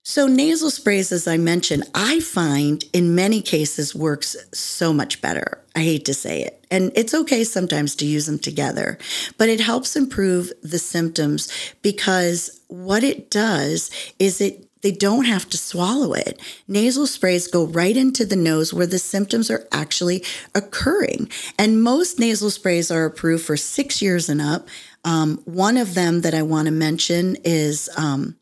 So 0.03 0.25
nasal 0.25 0.71
sprays, 0.71 1.11
as 1.11 1.27
I 1.27 1.37
mentioned, 1.37 1.83
I 1.93 2.21
find 2.21 2.83
in 2.91 3.13
many 3.13 3.39
cases 3.41 3.93
works 3.93 4.35
so 4.51 4.91
much 4.91 5.21
better. 5.21 5.63
I 5.75 5.81
hate 5.81 6.05
to 6.05 6.13
say 6.15 6.41
it. 6.41 6.65
And 6.71 6.91
it's 6.95 7.13
okay 7.13 7.43
sometimes 7.43 7.95
to 7.97 8.05
use 8.05 8.25
them 8.25 8.39
together, 8.39 8.97
but 9.37 9.47
it 9.47 9.59
helps 9.59 9.95
improve 9.95 10.51
the 10.63 10.79
symptoms 10.79 11.51
because 11.83 12.61
what 12.67 13.03
it 13.03 13.29
does 13.29 13.91
is 14.17 14.41
it 14.41 14.67
they 14.81 14.91
don't 14.91 15.25
have 15.25 15.47
to 15.49 15.57
swallow 15.57 16.13
it. 16.13 16.39
Nasal 16.67 17.05
sprays 17.05 17.47
go 17.47 17.65
right 17.65 17.95
into 17.95 18.25
the 18.25 18.35
nose 18.35 18.73
where 18.73 18.87
the 18.87 18.97
symptoms 18.97 19.51
are 19.51 19.67
actually 19.71 20.23
occurring. 20.55 21.29
And 21.59 21.83
most 21.83 22.19
nasal 22.19 22.49
sprays 22.49 22.89
are 22.89 23.05
approved 23.05 23.45
for 23.45 23.57
six 23.57 24.01
years 24.01 24.27
and 24.27 24.41
up. 24.41 24.67
Um, 25.03 25.37
one 25.45 25.77
of 25.77 25.93
them 25.93 26.21
that 26.21 26.33
I 26.33 26.41
want 26.41 26.65
to 26.65 26.71
mention 26.71 27.37
is 27.43 27.89
um, 27.95 28.37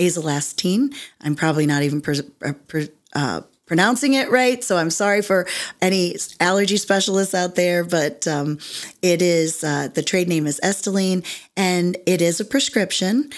azelastine. 0.00 0.94
I'm 1.20 1.34
probably 1.34 1.66
not 1.66 1.82
even 1.82 2.02
uh, 2.42 2.82
uh, 3.14 3.42
pronouncing 3.66 4.14
it 4.14 4.30
right, 4.30 4.64
so 4.64 4.76
I'm 4.76 4.90
sorry 4.90 5.22
for 5.22 5.46
any 5.80 6.16
allergy 6.40 6.76
specialists 6.76 7.34
out 7.34 7.54
there, 7.54 7.84
but 7.84 8.26
um, 8.26 8.58
it 9.02 9.22
is 9.22 9.62
uh, 9.62 9.88
the 9.94 10.02
trade 10.02 10.28
name 10.28 10.46
is 10.46 10.58
Astelin, 10.64 11.24
and 11.56 11.96
it 12.06 12.20
is 12.20 12.40
a 12.40 12.44
prescription 12.44 13.30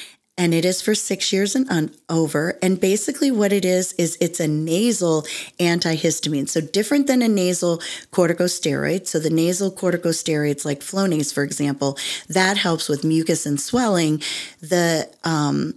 and 0.43 0.53
it 0.53 0.65
is 0.65 0.83
for 0.83 0.93
six 0.93 1.33
years 1.33 1.55
and 1.55 1.71
un- 1.71 1.95
over. 2.09 2.59
And 2.61 2.81
basically, 2.81 3.31
what 3.31 3.53
it 3.53 3.65
is 3.65 3.93
is 3.93 4.19
it's 4.21 4.41
a 4.41 4.49
nasal 4.49 5.23
antihistamine, 5.61 6.49
so 6.49 6.61
different 6.61 7.07
than 7.07 7.23
a 7.23 7.29
nasal 7.29 7.79
corticosteroid. 8.11 9.07
So 9.07 9.21
the 9.21 9.31
nasal 9.31 9.71
corticosteroids, 9.71 10.65
like 10.65 10.81
Flonase, 10.81 11.33
for 11.33 11.45
example, 11.45 11.97
that 12.29 12.57
helps 12.57 12.89
with 12.89 13.05
mucus 13.05 13.47
and 13.47 13.61
swelling. 13.61 14.21
The 14.61 15.09
um, 15.23 15.75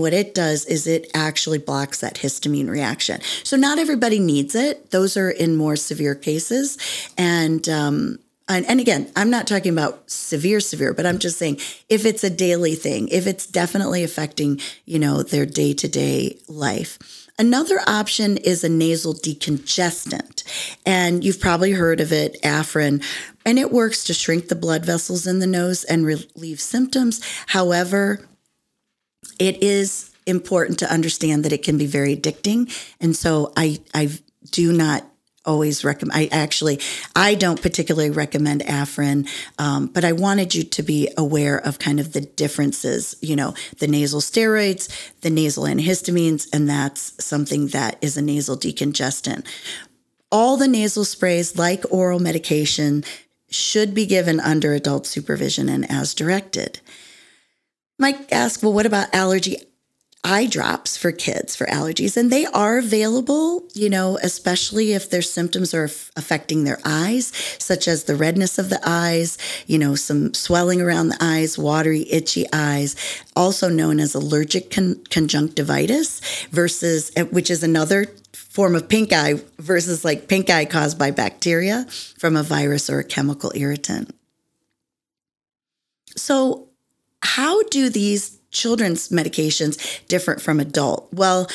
what 0.00 0.14
it 0.14 0.34
does 0.34 0.64
is 0.64 0.86
it 0.86 1.10
actually 1.12 1.58
blocks 1.58 2.00
that 2.00 2.14
histamine 2.14 2.70
reaction. 2.70 3.20
So 3.44 3.58
not 3.58 3.78
everybody 3.78 4.18
needs 4.18 4.54
it; 4.54 4.90
those 4.90 5.18
are 5.18 5.30
in 5.30 5.54
more 5.56 5.76
severe 5.76 6.14
cases, 6.14 6.78
and 7.18 7.68
um, 7.68 8.20
and, 8.52 8.66
and 8.66 8.80
again, 8.80 9.10
I'm 9.16 9.30
not 9.30 9.46
talking 9.46 9.72
about 9.72 10.10
severe, 10.10 10.60
severe, 10.60 10.94
but 10.94 11.06
I'm 11.06 11.18
just 11.18 11.38
saying 11.38 11.58
if 11.88 12.04
it's 12.04 12.24
a 12.24 12.30
daily 12.30 12.74
thing, 12.74 13.08
if 13.08 13.26
it's 13.26 13.46
definitely 13.46 14.04
affecting, 14.04 14.60
you 14.84 14.98
know, 14.98 15.22
their 15.22 15.46
day 15.46 15.74
to 15.74 15.88
day 15.88 16.38
life. 16.48 16.98
Another 17.38 17.80
option 17.86 18.36
is 18.36 18.62
a 18.62 18.68
nasal 18.68 19.14
decongestant. 19.14 20.44
And 20.84 21.24
you've 21.24 21.40
probably 21.40 21.72
heard 21.72 22.00
of 22.00 22.12
it, 22.12 22.40
Afrin, 22.42 23.02
and 23.44 23.58
it 23.58 23.72
works 23.72 24.04
to 24.04 24.14
shrink 24.14 24.48
the 24.48 24.54
blood 24.54 24.84
vessels 24.84 25.26
in 25.26 25.38
the 25.38 25.46
nose 25.46 25.84
and 25.84 26.06
relieve 26.06 26.60
symptoms. 26.60 27.20
However, 27.48 28.20
it 29.38 29.62
is 29.62 30.14
important 30.26 30.78
to 30.80 30.92
understand 30.92 31.44
that 31.44 31.52
it 31.52 31.62
can 31.62 31.78
be 31.78 31.86
very 31.86 32.16
addicting. 32.16 32.70
And 33.00 33.16
so 33.16 33.52
I, 33.56 33.80
I 33.94 34.10
do 34.50 34.72
not 34.72 35.04
always 35.44 35.84
recommend. 35.84 36.18
I 36.18 36.28
actually, 36.32 36.80
I 37.16 37.34
don't 37.34 37.60
particularly 37.60 38.10
recommend 38.10 38.62
Afrin, 38.62 39.28
um, 39.58 39.86
but 39.86 40.04
I 40.04 40.12
wanted 40.12 40.54
you 40.54 40.62
to 40.64 40.82
be 40.82 41.08
aware 41.16 41.58
of 41.58 41.78
kind 41.78 42.00
of 42.00 42.12
the 42.12 42.20
differences. 42.20 43.16
You 43.20 43.36
know, 43.36 43.54
the 43.78 43.88
nasal 43.88 44.20
steroids, 44.20 44.88
the 45.20 45.30
nasal 45.30 45.64
antihistamines, 45.64 46.48
and 46.52 46.68
that's 46.68 47.24
something 47.24 47.68
that 47.68 47.96
is 48.00 48.16
a 48.16 48.22
nasal 48.22 48.56
decongestant. 48.56 49.46
All 50.30 50.56
the 50.56 50.68
nasal 50.68 51.04
sprays, 51.04 51.58
like 51.58 51.84
oral 51.90 52.18
medication, 52.18 53.04
should 53.50 53.94
be 53.94 54.06
given 54.06 54.40
under 54.40 54.72
adult 54.72 55.06
supervision 55.06 55.68
and 55.68 55.90
as 55.90 56.14
directed. 56.14 56.80
Mike 57.98 58.32
asked, 58.32 58.62
well, 58.62 58.72
what 58.72 58.86
about 58.86 59.14
allergy 59.14 59.58
eye 60.24 60.46
drops 60.46 60.96
for 60.96 61.10
kids 61.10 61.56
for 61.56 61.66
allergies 61.66 62.16
and 62.16 62.30
they 62.30 62.46
are 62.46 62.78
available 62.78 63.66
you 63.74 63.90
know 63.90 64.18
especially 64.22 64.92
if 64.92 65.10
their 65.10 65.22
symptoms 65.22 65.74
are 65.74 65.86
f- 65.86 66.12
affecting 66.16 66.62
their 66.62 66.78
eyes 66.84 67.32
such 67.58 67.88
as 67.88 68.04
the 68.04 68.14
redness 68.14 68.56
of 68.58 68.70
the 68.70 68.80
eyes 68.84 69.36
you 69.66 69.78
know 69.78 69.94
some 69.96 70.32
swelling 70.32 70.80
around 70.80 71.08
the 71.08 71.18
eyes 71.20 71.58
watery 71.58 72.06
itchy 72.10 72.46
eyes 72.52 72.94
also 73.34 73.68
known 73.68 73.98
as 73.98 74.14
allergic 74.14 74.70
con- 74.70 75.02
conjunctivitis 75.10 76.20
versus 76.50 77.10
which 77.30 77.50
is 77.50 77.64
another 77.64 78.06
form 78.52 78.74
of 78.74 78.86
pink 78.86 79.14
eye 79.14 79.34
versus 79.58 80.04
like 80.04 80.28
pink 80.28 80.50
eye 80.50 80.66
caused 80.66 80.98
by 80.98 81.10
bacteria 81.10 81.86
from 82.18 82.36
a 82.36 82.42
virus 82.42 82.90
or 82.90 82.98
a 82.98 83.04
chemical 83.04 83.50
irritant. 83.54 84.14
So 86.16 86.68
how 87.22 87.62
do 87.64 87.88
these 87.88 88.38
children's 88.52 89.08
medications 89.08 90.06
different 90.06 90.40
from 90.40 90.60
adult? 90.60 91.08
Well, 91.12 91.48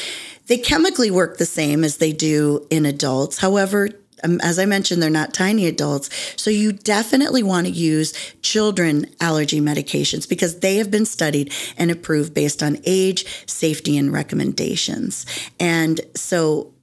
they 0.47 0.57
chemically 0.57 1.11
work 1.11 1.37
the 1.37 1.45
same 1.45 1.83
as 1.83 1.97
they 1.97 2.11
do 2.11 2.67
in 2.69 2.85
adults. 2.85 3.37
However, 3.37 3.89
um, 4.23 4.39
as 4.41 4.57
I 4.57 4.65
mentioned, 4.65 5.01
they're 5.01 5.09
not 5.09 5.33
tiny 5.33 5.67
adults. 5.67 6.09
So 6.35 6.49
you 6.49 6.71
definitely 6.71 7.43
want 7.43 7.67
to 7.67 7.71
use 7.71 8.13
children 8.41 9.05
allergy 9.21 9.61
medications 9.61 10.27
because 10.27 10.59
they 10.59 10.77
have 10.77 10.89
been 10.89 11.05
studied 11.05 11.53
and 11.77 11.91
approved 11.91 12.33
based 12.33 12.63
on 12.63 12.79
age, 12.85 13.25
safety, 13.45 13.97
and 13.97 14.11
recommendations. 14.11 15.25
And 15.59 16.01
so 16.15 16.73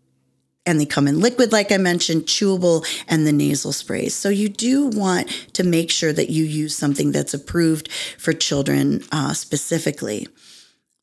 and 0.67 0.81
they 0.81 0.87
come 0.87 1.07
in 1.07 1.21
liquid, 1.21 1.53
like 1.53 1.71
I 1.73 1.77
mentioned, 1.77 2.23
chewable, 2.23 2.87
and 3.07 3.27
the 3.27 3.33
nasal 3.33 3.73
sprays. 3.73 4.15
So 4.15 4.29
you 4.29 4.49
do 4.49 4.87
want 4.87 5.29
to 5.53 5.65
make 5.65 5.91
sure 5.91 6.13
that 6.13 6.31
you 6.31 6.45
use 6.45 6.77
something 6.77 7.13
that's 7.13 7.35
approved 7.35 7.91
for 8.19 8.33
children 8.33 9.03
uh, 9.13 9.35
specifically. 9.35 10.29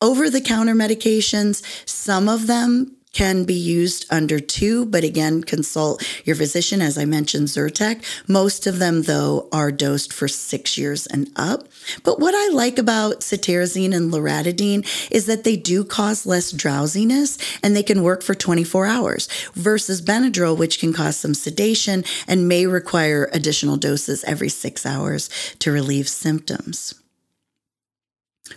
Over 0.01 0.29
the 0.29 0.41
counter 0.41 0.73
medications, 0.73 1.61
some 1.87 2.27
of 2.27 2.47
them 2.47 2.95
can 3.13 3.43
be 3.43 3.53
used 3.53 4.05
under 4.09 4.39
two, 4.39 4.85
but 4.85 5.03
again, 5.03 5.43
consult 5.43 6.03
your 6.25 6.35
physician. 6.35 6.81
As 6.81 6.97
I 6.97 7.05
mentioned, 7.05 7.47
Zyrtec. 7.47 8.03
Most 8.27 8.67
of 8.67 8.79
them, 8.79 9.03
though, 9.03 9.49
are 9.51 9.71
dosed 9.71 10.13
for 10.13 10.27
six 10.27 10.77
years 10.77 11.07
and 11.07 11.29
up. 11.35 11.67
But 12.03 12.19
what 12.19 12.33
I 12.35 12.53
like 12.53 12.77
about 12.77 13.21
cetirizine 13.21 13.93
and 13.93 14.11
loratadine 14.11 14.87
is 15.11 15.25
that 15.25 15.43
they 15.43 15.57
do 15.57 15.83
cause 15.83 16.25
less 16.25 16.51
drowsiness 16.51 17.37
and 17.61 17.75
they 17.75 17.83
can 17.83 18.03
work 18.03 18.23
for 18.23 18.35
24 18.35 18.85
hours 18.85 19.27
versus 19.53 20.01
Benadryl, 20.01 20.57
which 20.57 20.79
can 20.79 20.93
cause 20.93 21.17
some 21.17 21.33
sedation 21.33 22.03
and 22.27 22.47
may 22.47 22.65
require 22.65 23.29
additional 23.33 23.77
doses 23.77 24.23
every 24.23 24.49
six 24.49 24.85
hours 24.85 25.29
to 25.59 25.71
relieve 25.71 26.07
symptoms. 26.07 27.00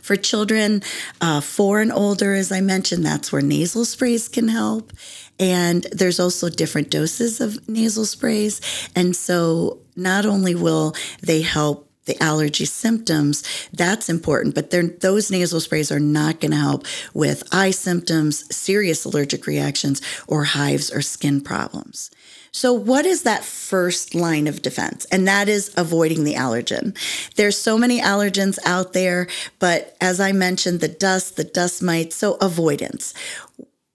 For 0.02 0.16
children 0.16 0.82
uh, 1.20 1.40
four 1.40 1.80
and 1.80 1.92
older, 1.92 2.34
as 2.34 2.52
I 2.52 2.60
mentioned, 2.60 3.04
that's 3.04 3.32
where 3.32 3.42
nasal 3.42 3.84
sprays 3.84 4.28
can 4.28 4.48
help. 4.48 4.92
And 5.38 5.84
there's 5.92 6.20
also 6.20 6.48
different 6.48 6.90
doses 6.90 7.40
of 7.40 7.68
nasal 7.68 8.04
sprays. 8.04 8.60
And 8.94 9.16
so 9.16 9.78
not 9.96 10.26
only 10.26 10.54
will 10.54 10.94
they 11.22 11.42
help 11.42 11.90
the 12.04 12.22
allergy 12.22 12.66
symptoms, 12.66 13.42
that's 13.72 14.08
important, 14.08 14.54
but 14.54 14.70
those 15.00 15.30
nasal 15.30 15.60
sprays 15.60 15.90
are 15.90 16.00
not 16.00 16.40
going 16.40 16.50
to 16.50 16.56
help 16.56 16.86
with 17.14 17.42
eye 17.50 17.70
symptoms, 17.70 18.54
serious 18.54 19.04
allergic 19.04 19.46
reactions, 19.46 20.02
or 20.26 20.44
hives 20.44 20.90
or 20.90 21.00
skin 21.00 21.40
problems. 21.40 22.10
So, 22.54 22.73
what 22.73 23.04
is 23.04 23.25
that 23.25 23.42
first 23.42 24.14
line 24.14 24.46
of 24.46 24.62
defense? 24.62 25.06
And 25.06 25.26
that 25.26 25.49
is 25.49 25.73
avoiding 25.76 26.23
the 26.23 26.34
allergen. 26.34 26.96
There's 27.34 27.58
so 27.58 27.76
many 27.76 28.00
allergens 28.00 28.61
out 28.64 28.92
there, 28.92 29.26
but 29.58 29.96
as 30.00 30.20
I 30.20 30.30
mentioned, 30.30 30.78
the 30.78 30.87
dust, 30.87 31.34
the 31.34 31.42
dust 31.42 31.82
mites, 31.82 32.14
so 32.14 32.34
avoidance. 32.34 33.12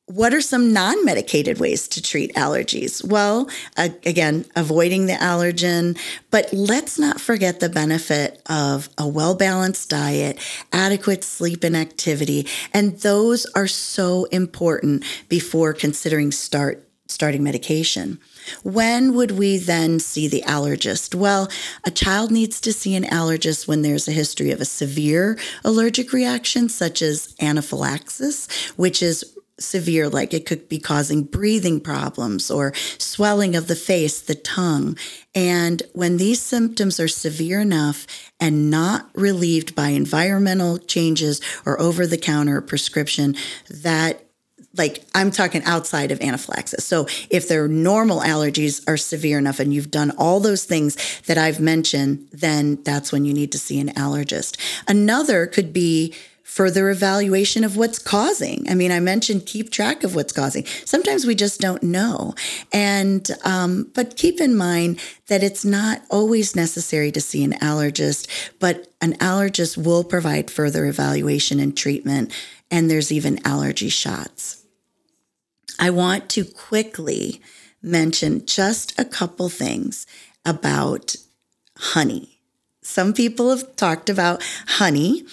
What 0.08 0.34
are 0.34 0.42
some 0.42 0.74
non 0.74 1.06
medicated 1.06 1.58
ways 1.58 1.88
to 1.88 2.02
treat 2.02 2.36
allergies? 2.36 3.02
Well, 3.02 3.50
again, 3.78 4.44
avoiding 4.58 5.06
the 5.06 5.14
allergen, 5.14 5.98
but 6.30 6.52
let's 6.52 7.00
not 7.00 7.22
forget 7.22 7.62
the 7.62 7.70
benefit 7.70 8.42
of 8.50 8.90
a 8.98 9.08
well 9.08 9.36
balanced 9.36 9.90
diet, 9.90 10.38
adequate 10.74 11.24
sleep 11.24 11.64
and 11.64 11.78
activity. 11.78 12.46
And 12.74 13.00
those 13.00 13.46
are 13.56 13.68
so 13.68 14.26
important 14.26 15.06
before 15.30 15.72
considering 15.72 16.34
start 16.34 16.89
starting 17.10 17.44
medication. 17.44 18.20
When 18.64 19.14
would 19.16 19.32
we 19.32 19.58
then 19.58 20.00
see 20.00 20.28
the 20.28 20.44
allergist? 20.48 21.16
Well, 21.16 21.50
a 21.84 21.92
child 21.92 22.32
needs 22.32 22.62
to 22.62 22.74
see 22.74 22.96
an 22.96 23.04
allergist 23.04 23.68
when 23.68 23.82
there's 23.82 24.08
a 24.08 24.12
history 24.12 24.52
of 24.52 24.62
a 24.62 24.66
severe 24.66 25.38
allergic 25.64 26.14
reaction, 26.14 26.70
such 26.70 27.02
as 27.02 27.36
anaphylaxis, 27.42 28.48
which 28.76 29.02
is 29.02 29.36
severe, 29.60 30.10
like 30.10 30.34
it 30.34 30.46
could 30.46 30.70
be 30.70 30.80
causing 30.80 31.24
breathing 31.24 31.80
problems 31.80 32.50
or 32.50 32.74
swelling 32.98 33.56
of 33.56 33.68
the 33.68 33.76
face, 33.76 34.22
the 34.22 34.36
tongue. 34.36 34.98
And 35.36 35.84
when 35.94 36.18
these 36.18 36.42
symptoms 36.42 37.00
are 37.00 37.08
severe 37.08 37.60
enough 37.60 38.08
and 38.40 38.70
not 38.70 39.10
relieved 39.14 39.76
by 39.76 39.90
environmental 39.90 40.78
changes 40.78 41.42
or 41.66 41.80
over 41.80 42.08
the 42.08 42.18
counter 42.18 42.62
prescription, 42.62 43.36
that 43.70 44.29
like 44.78 45.04
I'm 45.16 45.32
talking 45.32 45.64
outside 45.64 46.12
of 46.12 46.22
anaphylaxis. 46.22 46.86
So 46.86 47.08
if 47.30 47.48
their 47.48 47.68
normal 47.68 48.20
allergies 48.20 48.88
are 48.88 48.98
severe 48.98 49.38
enough 49.38 49.60
and 49.60 49.74
you've 49.74 49.92
done 49.92 50.12
all 50.12 50.40
those 50.40 50.66
things 50.66 51.22
that 51.22 51.38
I've 51.38 51.60
mentioned, 51.60 52.28
then 52.32 52.82
that's 52.84 53.12
when 53.12 53.26
you 53.26 53.34
need 53.34 53.52
to 53.54 53.60
see 53.60 53.80
an 53.80 53.90
allergist. 53.90 54.58
Another 54.88 55.48
could 55.48 55.74
be 55.74 56.14
further 56.50 56.90
evaluation 56.90 57.64
of 57.64 57.78
what's 57.78 58.00
causing. 58.00 58.66
I 58.68 58.74
mean, 58.74 58.92
I 58.92 59.00
mentioned 59.00 59.46
keep 59.46 59.70
track 59.72 60.04
of 60.04 60.16
what's 60.16 60.34
causing. 60.34 60.66
Sometimes 60.84 61.24
we 61.24 61.36
just 61.36 61.62
don't 61.62 61.84
know. 61.84 62.34
And, 62.74 63.30
um, 63.44 63.92
but 63.94 64.16
keep 64.16 64.42
in 64.42 64.58
mind 64.58 65.00
that 65.28 65.44
it's 65.44 65.64
not 65.64 66.02
always 66.10 66.56
necessary 66.56 67.12
to 67.12 67.22
see 67.22 67.44
an 67.44 67.54
allergist, 67.54 68.28
but 68.58 68.92
an 69.00 69.14
allergist 69.18 69.78
will 69.78 70.04
provide 70.04 70.50
further 70.50 70.88
evaluation 70.88 71.60
and 71.60 71.78
treatment. 71.78 72.34
And 72.72 72.90
there's 72.90 73.12
even 73.12 73.46
allergy 73.46 73.90
shots. 73.90 74.64
I 75.80 75.90
want 75.90 76.30
to 76.32 76.44
quickly 76.44 77.42
mention 77.82 78.46
just 78.46 79.00
a 79.00 79.06
couple 79.06 79.50
things 79.50 80.06
about 80.46 81.16
honey. 81.78 82.40
Some 82.82 83.14
people 83.14 83.50
have 83.50 83.76
talked 83.76 84.10
about 84.10 84.44
honey, 84.68 85.24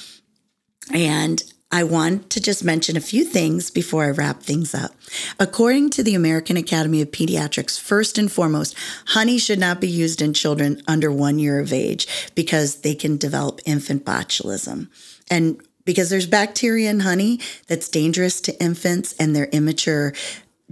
and 0.93 1.43
I 1.73 1.83
want 1.83 2.31
to 2.31 2.41
just 2.41 2.63
mention 2.63 2.97
a 2.97 3.01
few 3.01 3.25
things 3.25 3.71
before 3.71 4.05
I 4.05 4.11
wrap 4.11 4.41
things 4.43 4.75
up. 4.75 4.93
According 5.41 5.91
to 5.91 6.03
the 6.03 6.15
American 6.15 6.57
Academy 6.57 7.03
of 7.03 7.11
Pediatrics, 7.11 7.81
first 7.81 8.19
and 8.19 8.31
foremost, 8.31 8.77
honey 9.07 9.39
should 9.39 9.59
not 9.59 9.81
be 9.81 9.89
used 9.89 10.23
in 10.23 10.33
children 10.33 10.81
under 10.87 11.11
one 11.11 11.41
year 11.41 11.59
of 11.59 11.73
age 11.73 12.07
because 12.35 12.83
they 12.83 12.95
can 12.95 13.17
develop 13.17 13.61
infant 13.65 14.05
botulism. 14.05 14.89
And 15.29 15.61
because 15.87 16.11
there's 16.11 16.27
bacteria 16.27 16.91
in 16.91 17.01
honey 17.01 17.41
that's 17.67 17.89
dangerous 17.89 18.43
to 18.43 18.63
infants 18.63 19.15
and 19.19 19.35
their 19.35 19.47
immature 19.47 20.13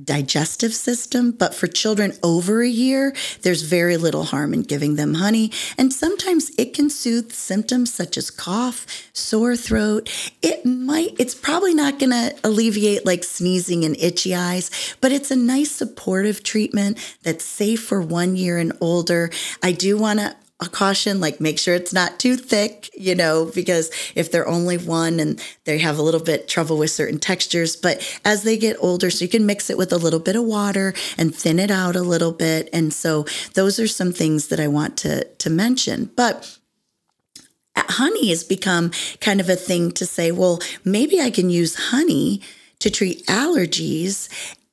digestive 0.03 0.74
system. 0.74 1.31
But 1.31 1.55
for 1.55 1.66
children 1.66 2.14
over 2.22 2.62
a 2.62 2.68
year, 2.68 3.14
there's 3.42 3.62
very 3.62 3.96
little 3.96 4.24
harm 4.24 4.53
in 4.53 4.62
giving 4.62 4.96
them 4.96 5.14
honey. 5.14 5.53
And 5.79 5.92
sometimes 5.92 6.50
it 6.59 6.74
can 6.74 6.90
soothe 6.90 7.33
symptoms 7.33 7.94
such 7.94 8.18
as 8.18 8.31
cough, 8.31 8.87
sore 9.12 9.57
throat. 9.57 10.11
It 10.42 10.66
might, 10.66 11.14
it's 11.18 11.35
probably 11.35 11.74
not 11.74 11.98
going 11.98 12.11
to 12.11 12.35
alleviate 12.42 13.07
like 13.07 13.22
sneezing 13.22 13.85
and 13.85 13.96
itchy 13.96 14.35
eyes, 14.35 14.96
but 15.00 15.12
it's 15.12 15.31
a 15.31 15.37
nice 15.37 15.70
supportive 15.70 16.42
treatment 16.42 16.98
that's 17.22 17.44
safe 17.44 17.85
for 17.85 18.00
one 18.00 18.37
year 18.37 18.59
and 18.59 18.72
older. 18.81 19.31
I 19.62 19.72
do 19.72 19.96
want 19.96 20.18
to 20.20 20.37
a 20.66 20.68
caution 20.68 21.20
like 21.20 21.40
make 21.40 21.59
sure 21.59 21.74
it's 21.74 21.92
not 21.92 22.18
too 22.18 22.37
thick 22.37 22.90
you 22.94 23.14
know 23.14 23.50
because 23.55 23.90
if 24.14 24.31
they're 24.31 24.48
only 24.48 24.77
one 24.77 25.20
and 25.20 25.42
they 25.64 25.79
have 25.79 25.98
a 25.98 26.03
little 26.03 26.20
bit 26.22 26.48
trouble 26.48 26.79
with 26.79 26.90
certain 26.90 27.18
textures 27.18 27.77
but 27.77 28.18
as 28.24 28.42
they 28.42 28.57
get 28.57 28.77
older 28.81 29.11
so 29.11 29.24
you 29.24 29.29
can 29.29 29.46
mix 29.46 29.70
it 29.70 29.79
with 29.79 29.92
a 29.92 29.96
little 29.96 30.20
bit 30.20 30.37
of 30.37 30.44
water 30.44 30.94
and 31.18 31.35
thin 31.35 31.59
it 31.59 31.70
out 31.70 31.96
a 31.96 32.03
little 32.03 32.33
bit. 32.33 32.68
And 32.72 32.92
so 32.92 33.24
those 33.55 33.79
are 33.79 33.88
some 33.88 34.12
things 34.12 34.48
that 34.48 34.61
i 34.61 34.68
want 34.68 34.96
to 34.98 35.24
to 35.24 35.50
mention. 35.50 36.11
But 36.16 36.59
honey 37.77 38.29
has 38.29 38.44
become 38.44 38.90
kind 39.20 39.40
of 39.40 39.48
a 39.48 39.57
thing 39.57 39.90
to 39.90 40.07
say 40.07 40.31
well 40.33 40.59
maybe 40.85 41.20
i 41.20 41.31
can 41.31 41.50
use 41.50 41.90
honey 41.90 42.40
to 42.79 42.88
treat 42.88 43.27
allergies 43.27 44.29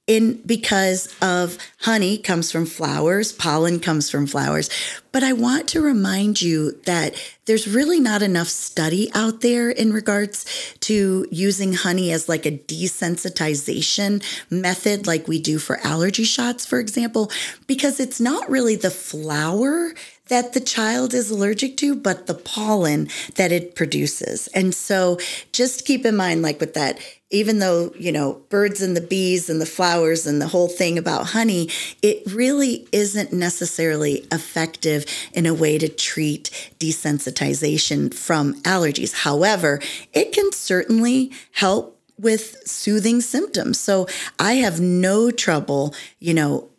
in 0.07 0.41
because 0.45 1.15
of 1.21 1.57
honey 1.81 2.17
comes 2.17 2.51
from 2.51 2.65
flowers, 2.65 3.31
pollen 3.31 3.79
comes 3.79 4.09
from 4.09 4.25
flowers. 4.27 4.69
But 5.11 5.23
I 5.23 5.33
want 5.33 5.67
to 5.69 5.81
remind 5.81 6.41
you 6.41 6.71
that 6.85 7.15
there's 7.45 7.67
really 7.67 7.99
not 7.99 8.21
enough 8.21 8.47
study 8.47 9.11
out 9.13 9.41
there 9.41 9.69
in 9.69 9.93
regards 9.93 10.45
to 10.81 11.27
using 11.31 11.73
honey 11.73 12.11
as 12.11 12.27
like 12.27 12.45
a 12.45 12.57
desensitization 12.57 14.23
method, 14.49 15.05
like 15.05 15.27
we 15.27 15.39
do 15.39 15.59
for 15.59 15.77
allergy 15.83 16.23
shots, 16.23 16.65
for 16.65 16.79
example, 16.79 17.31
because 17.67 17.99
it's 17.99 18.19
not 18.19 18.49
really 18.49 18.75
the 18.75 18.91
flower 18.91 19.93
that 20.31 20.53
the 20.53 20.61
child 20.61 21.13
is 21.13 21.29
allergic 21.29 21.75
to, 21.75 21.93
but 21.93 22.25
the 22.25 22.33
pollen 22.33 23.09
that 23.35 23.51
it 23.51 23.75
produces. 23.75 24.47
And 24.55 24.73
so 24.73 25.19
just 25.51 25.85
keep 25.85 26.05
in 26.05 26.15
mind, 26.15 26.41
like 26.41 26.61
with 26.61 26.73
that, 26.73 26.97
even 27.29 27.59
though, 27.59 27.93
you 27.99 28.13
know, 28.13 28.41
birds 28.47 28.81
and 28.81 28.95
the 28.95 29.01
bees 29.01 29.49
and 29.49 29.59
the 29.59 29.65
flowers 29.65 30.25
and 30.25 30.41
the 30.41 30.47
whole 30.47 30.69
thing 30.69 30.97
about 30.97 31.27
honey, 31.27 31.69
it 32.01 32.23
really 32.31 32.87
isn't 32.93 33.33
necessarily 33.33 34.25
effective 34.31 35.05
in 35.33 35.45
a 35.45 35.53
way 35.53 35.77
to 35.77 35.89
treat 35.89 36.49
desensitization 36.79 38.13
from 38.13 38.53
allergies. 38.61 39.13
However, 39.23 39.81
it 40.13 40.31
can 40.31 40.53
certainly 40.53 41.33
help 41.51 41.99
with 42.17 42.55
soothing 42.65 43.19
symptoms. 43.19 43.79
So 43.79 44.07
I 44.39 44.53
have 44.53 44.79
no 44.79 45.29
trouble, 45.29 45.93
you 46.19 46.33
know, 46.33 46.70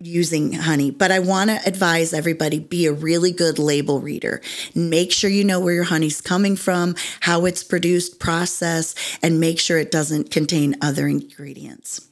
using 0.00 0.52
honey, 0.52 0.90
but 0.90 1.10
I 1.12 1.18
want 1.18 1.50
to 1.50 1.60
advise 1.66 2.14
everybody 2.14 2.58
be 2.58 2.86
a 2.86 2.92
really 2.92 3.32
good 3.32 3.58
label 3.58 4.00
reader. 4.00 4.40
Make 4.74 5.12
sure 5.12 5.28
you 5.28 5.44
know 5.44 5.60
where 5.60 5.74
your 5.74 5.84
honey's 5.84 6.20
coming 6.20 6.56
from, 6.56 6.96
how 7.20 7.44
it's 7.44 7.62
produced, 7.62 8.18
processed, 8.18 8.98
and 9.22 9.38
make 9.38 9.60
sure 9.60 9.78
it 9.78 9.90
doesn't 9.90 10.30
contain 10.30 10.76
other 10.80 11.06
ingredients. 11.06 12.06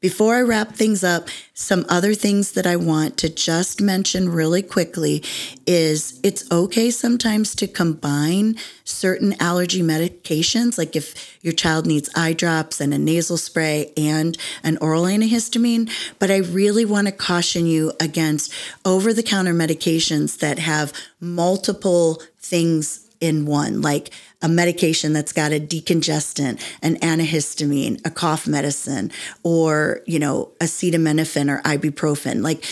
Before 0.00 0.34
I 0.34 0.42
wrap 0.42 0.74
things 0.74 1.02
up, 1.02 1.28
some 1.54 1.86
other 1.88 2.12
things 2.12 2.52
that 2.52 2.66
I 2.66 2.76
want 2.76 3.16
to 3.16 3.30
just 3.30 3.80
mention 3.80 4.28
really 4.28 4.60
quickly 4.60 5.24
is 5.66 6.20
it's 6.22 6.50
okay 6.52 6.90
sometimes 6.90 7.54
to 7.54 7.66
combine 7.66 8.56
certain 8.94 9.34
allergy 9.40 9.82
medications, 9.82 10.78
like 10.78 10.96
if 10.96 11.38
your 11.42 11.52
child 11.52 11.86
needs 11.86 12.08
eye 12.14 12.32
drops 12.32 12.80
and 12.80 12.94
a 12.94 12.98
nasal 12.98 13.36
spray 13.36 13.92
and 13.96 14.38
an 14.62 14.78
oral 14.78 15.04
antihistamine. 15.04 15.90
But 16.18 16.30
I 16.30 16.38
really 16.38 16.84
want 16.84 17.06
to 17.08 17.12
caution 17.12 17.66
you 17.66 17.92
against 18.00 18.52
over 18.84 19.12
the 19.12 19.22
counter 19.22 19.54
medications 19.54 20.38
that 20.38 20.58
have 20.58 20.92
multiple 21.20 22.22
things 22.38 23.08
in 23.20 23.46
one, 23.46 23.80
like 23.80 24.10
a 24.42 24.48
medication 24.48 25.14
that's 25.14 25.32
got 25.32 25.52
a 25.52 25.58
decongestant, 25.58 26.62
an 26.82 26.96
antihistamine, 26.96 28.04
a 28.04 28.10
cough 28.10 28.46
medicine, 28.46 29.10
or, 29.42 30.00
you 30.06 30.18
know, 30.18 30.52
acetaminophen 30.60 31.50
or 31.50 31.62
ibuprofen. 31.62 32.42
Like, 32.42 32.64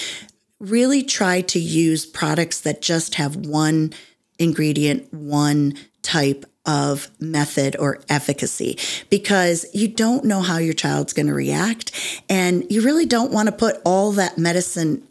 really 0.61 1.02
try 1.02 1.40
to 1.40 1.58
use 1.58 2.06
products 2.06 2.61
that 2.61 2.82
just 2.82 3.14
have 3.16 3.35
one 3.35 3.92
ingredient, 4.38 5.12
one 5.12 5.74
type 6.03 6.45
of 6.65 7.11
method 7.21 7.77
or 7.79 8.01
efficacy 8.09 8.79
because 9.11 9.67
you 9.75 9.88
don't 9.88 10.25
know 10.25 10.43
how 10.43 10.59
your 10.59 10.75
child's 10.75 11.12
going 11.12 11.27
to 11.27 11.35
react 11.35 11.91
and 12.29 12.65
you 12.71 12.83
really 12.83 13.07
don't 13.07 13.33
want 13.33 13.47
to 13.47 13.53
put 13.53 13.81
all 13.85 14.12
that 14.12 14.38
medicine 14.38 15.07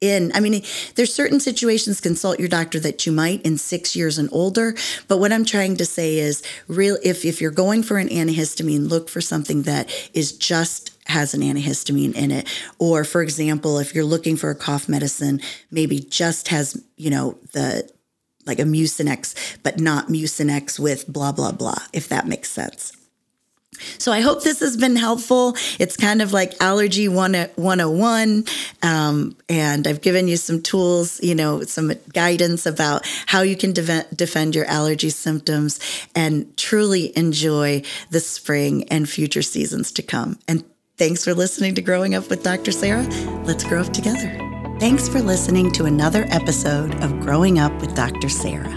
in. 0.00 0.30
I 0.34 0.40
mean, 0.40 0.62
there's 0.94 1.12
certain 1.12 1.40
situations, 1.40 2.00
consult 2.00 2.38
your 2.38 2.48
doctor 2.48 2.78
that 2.80 3.06
you 3.06 3.12
might 3.12 3.42
in 3.42 3.58
six 3.58 3.96
years 3.96 4.18
and 4.18 4.28
older. 4.32 4.74
But 5.08 5.18
what 5.18 5.32
I'm 5.32 5.44
trying 5.44 5.76
to 5.76 5.84
say 5.84 6.18
is 6.18 6.42
real 6.66 6.98
if, 7.02 7.24
if 7.24 7.40
you're 7.40 7.50
going 7.50 7.82
for 7.82 7.98
an 7.98 8.08
antihistamine, 8.08 8.88
look 8.88 9.08
for 9.08 9.20
something 9.20 9.62
that 9.62 9.90
is 10.14 10.32
just 10.32 10.96
has 11.06 11.34
an 11.34 11.40
antihistamine 11.40 12.14
in 12.14 12.30
it. 12.30 12.48
Or 12.78 13.02
for 13.02 13.22
example, 13.22 13.78
if 13.78 13.94
you're 13.94 14.04
looking 14.04 14.36
for 14.36 14.50
a 14.50 14.54
cough 14.54 14.88
medicine, 14.88 15.40
maybe 15.70 16.00
just 16.00 16.48
has, 16.48 16.82
you 16.96 17.10
know, 17.10 17.38
the 17.52 17.90
like 18.48 18.58
a 18.58 18.64
Mucinex, 18.64 19.58
but 19.62 19.78
not 19.78 20.08
Mucinex 20.08 20.78
with 20.78 21.06
blah, 21.06 21.32
blah, 21.32 21.52
blah, 21.52 21.82
if 21.92 22.08
that 22.08 22.26
makes 22.26 22.50
sense. 22.50 22.92
So 23.98 24.12
I 24.12 24.20
hope 24.20 24.42
this 24.42 24.60
has 24.60 24.76
been 24.76 24.96
helpful. 24.96 25.56
It's 25.78 25.96
kind 25.96 26.22
of 26.22 26.32
like 26.32 26.54
allergy 26.60 27.08
101. 27.08 28.44
Um, 28.82 29.36
and 29.48 29.86
I've 29.86 30.00
given 30.00 30.28
you 30.28 30.36
some 30.36 30.62
tools, 30.62 31.22
you 31.22 31.34
know, 31.34 31.62
some 31.62 31.92
guidance 32.12 32.66
about 32.66 33.06
how 33.26 33.42
you 33.42 33.56
can 33.56 33.72
de- 33.72 34.06
defend 34.14 34.54
your 34.54 34.64
allergy 34.66 35.10
symptoms 35.10 35.80
and 36.14 36.56
truly 36.56 37.16
enjoy 37.16 37.82
the 38.10 38.20
spring 38.20 38.88
and 38.88 39.08
future 39.08 39.42
seasons 39.42 39.92
to 39.92 40.02
come. 40.02 40.38
And 40.48 40.64
thanks 40.96 41.24
for 41.24 41.34
listening 41.34 41.74
to 41.76 41.82
Growing 41.82 42.14
Up 42.14 42.28
with 42.30 42.42
Dr. 42.42 42.72
Sarah. 42.72 43.06
Let's 43.44 43.64
grow 43.64 43.82
up 43.82 43.92
together. 43.92 44.57
Thanks 44.78 45.08
for 45.08 45.20
listening 45.20 45.72
to 45.72 45.86
another 45.86 46.24
episode 46.28 46.94
of 47.02 47.18
Growing 47.18 47.58
Up 47.58 47.72
with 47.80 47.96
Dr. 47.96 48.28
Sarah. 48.28 48.72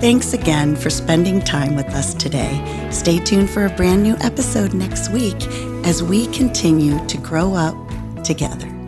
Thanks 0.00 0.32
again 0.32 0.74
for 0.74 0.90
spending 0.90 1.40
time 1.40 1.76
with 1.76 1.86
us 1.90 2.12
today. 2.14 2.88
Stay 2.90 3.18
tuned 3.18 3.50
for 3.50 3.66
a 3.66 3.70
brand 3.70 4.02
new 4.02 4.16
episode 4.20 4.74
next 4.74 5.12
week 5.12 5.40
as 5.84 6.02
we 6.02 6.26
continue 6.28 6.98
to 7.06 7.18
grow 7.18 7.54
up 7.54 7.76
together. 8.24 8.79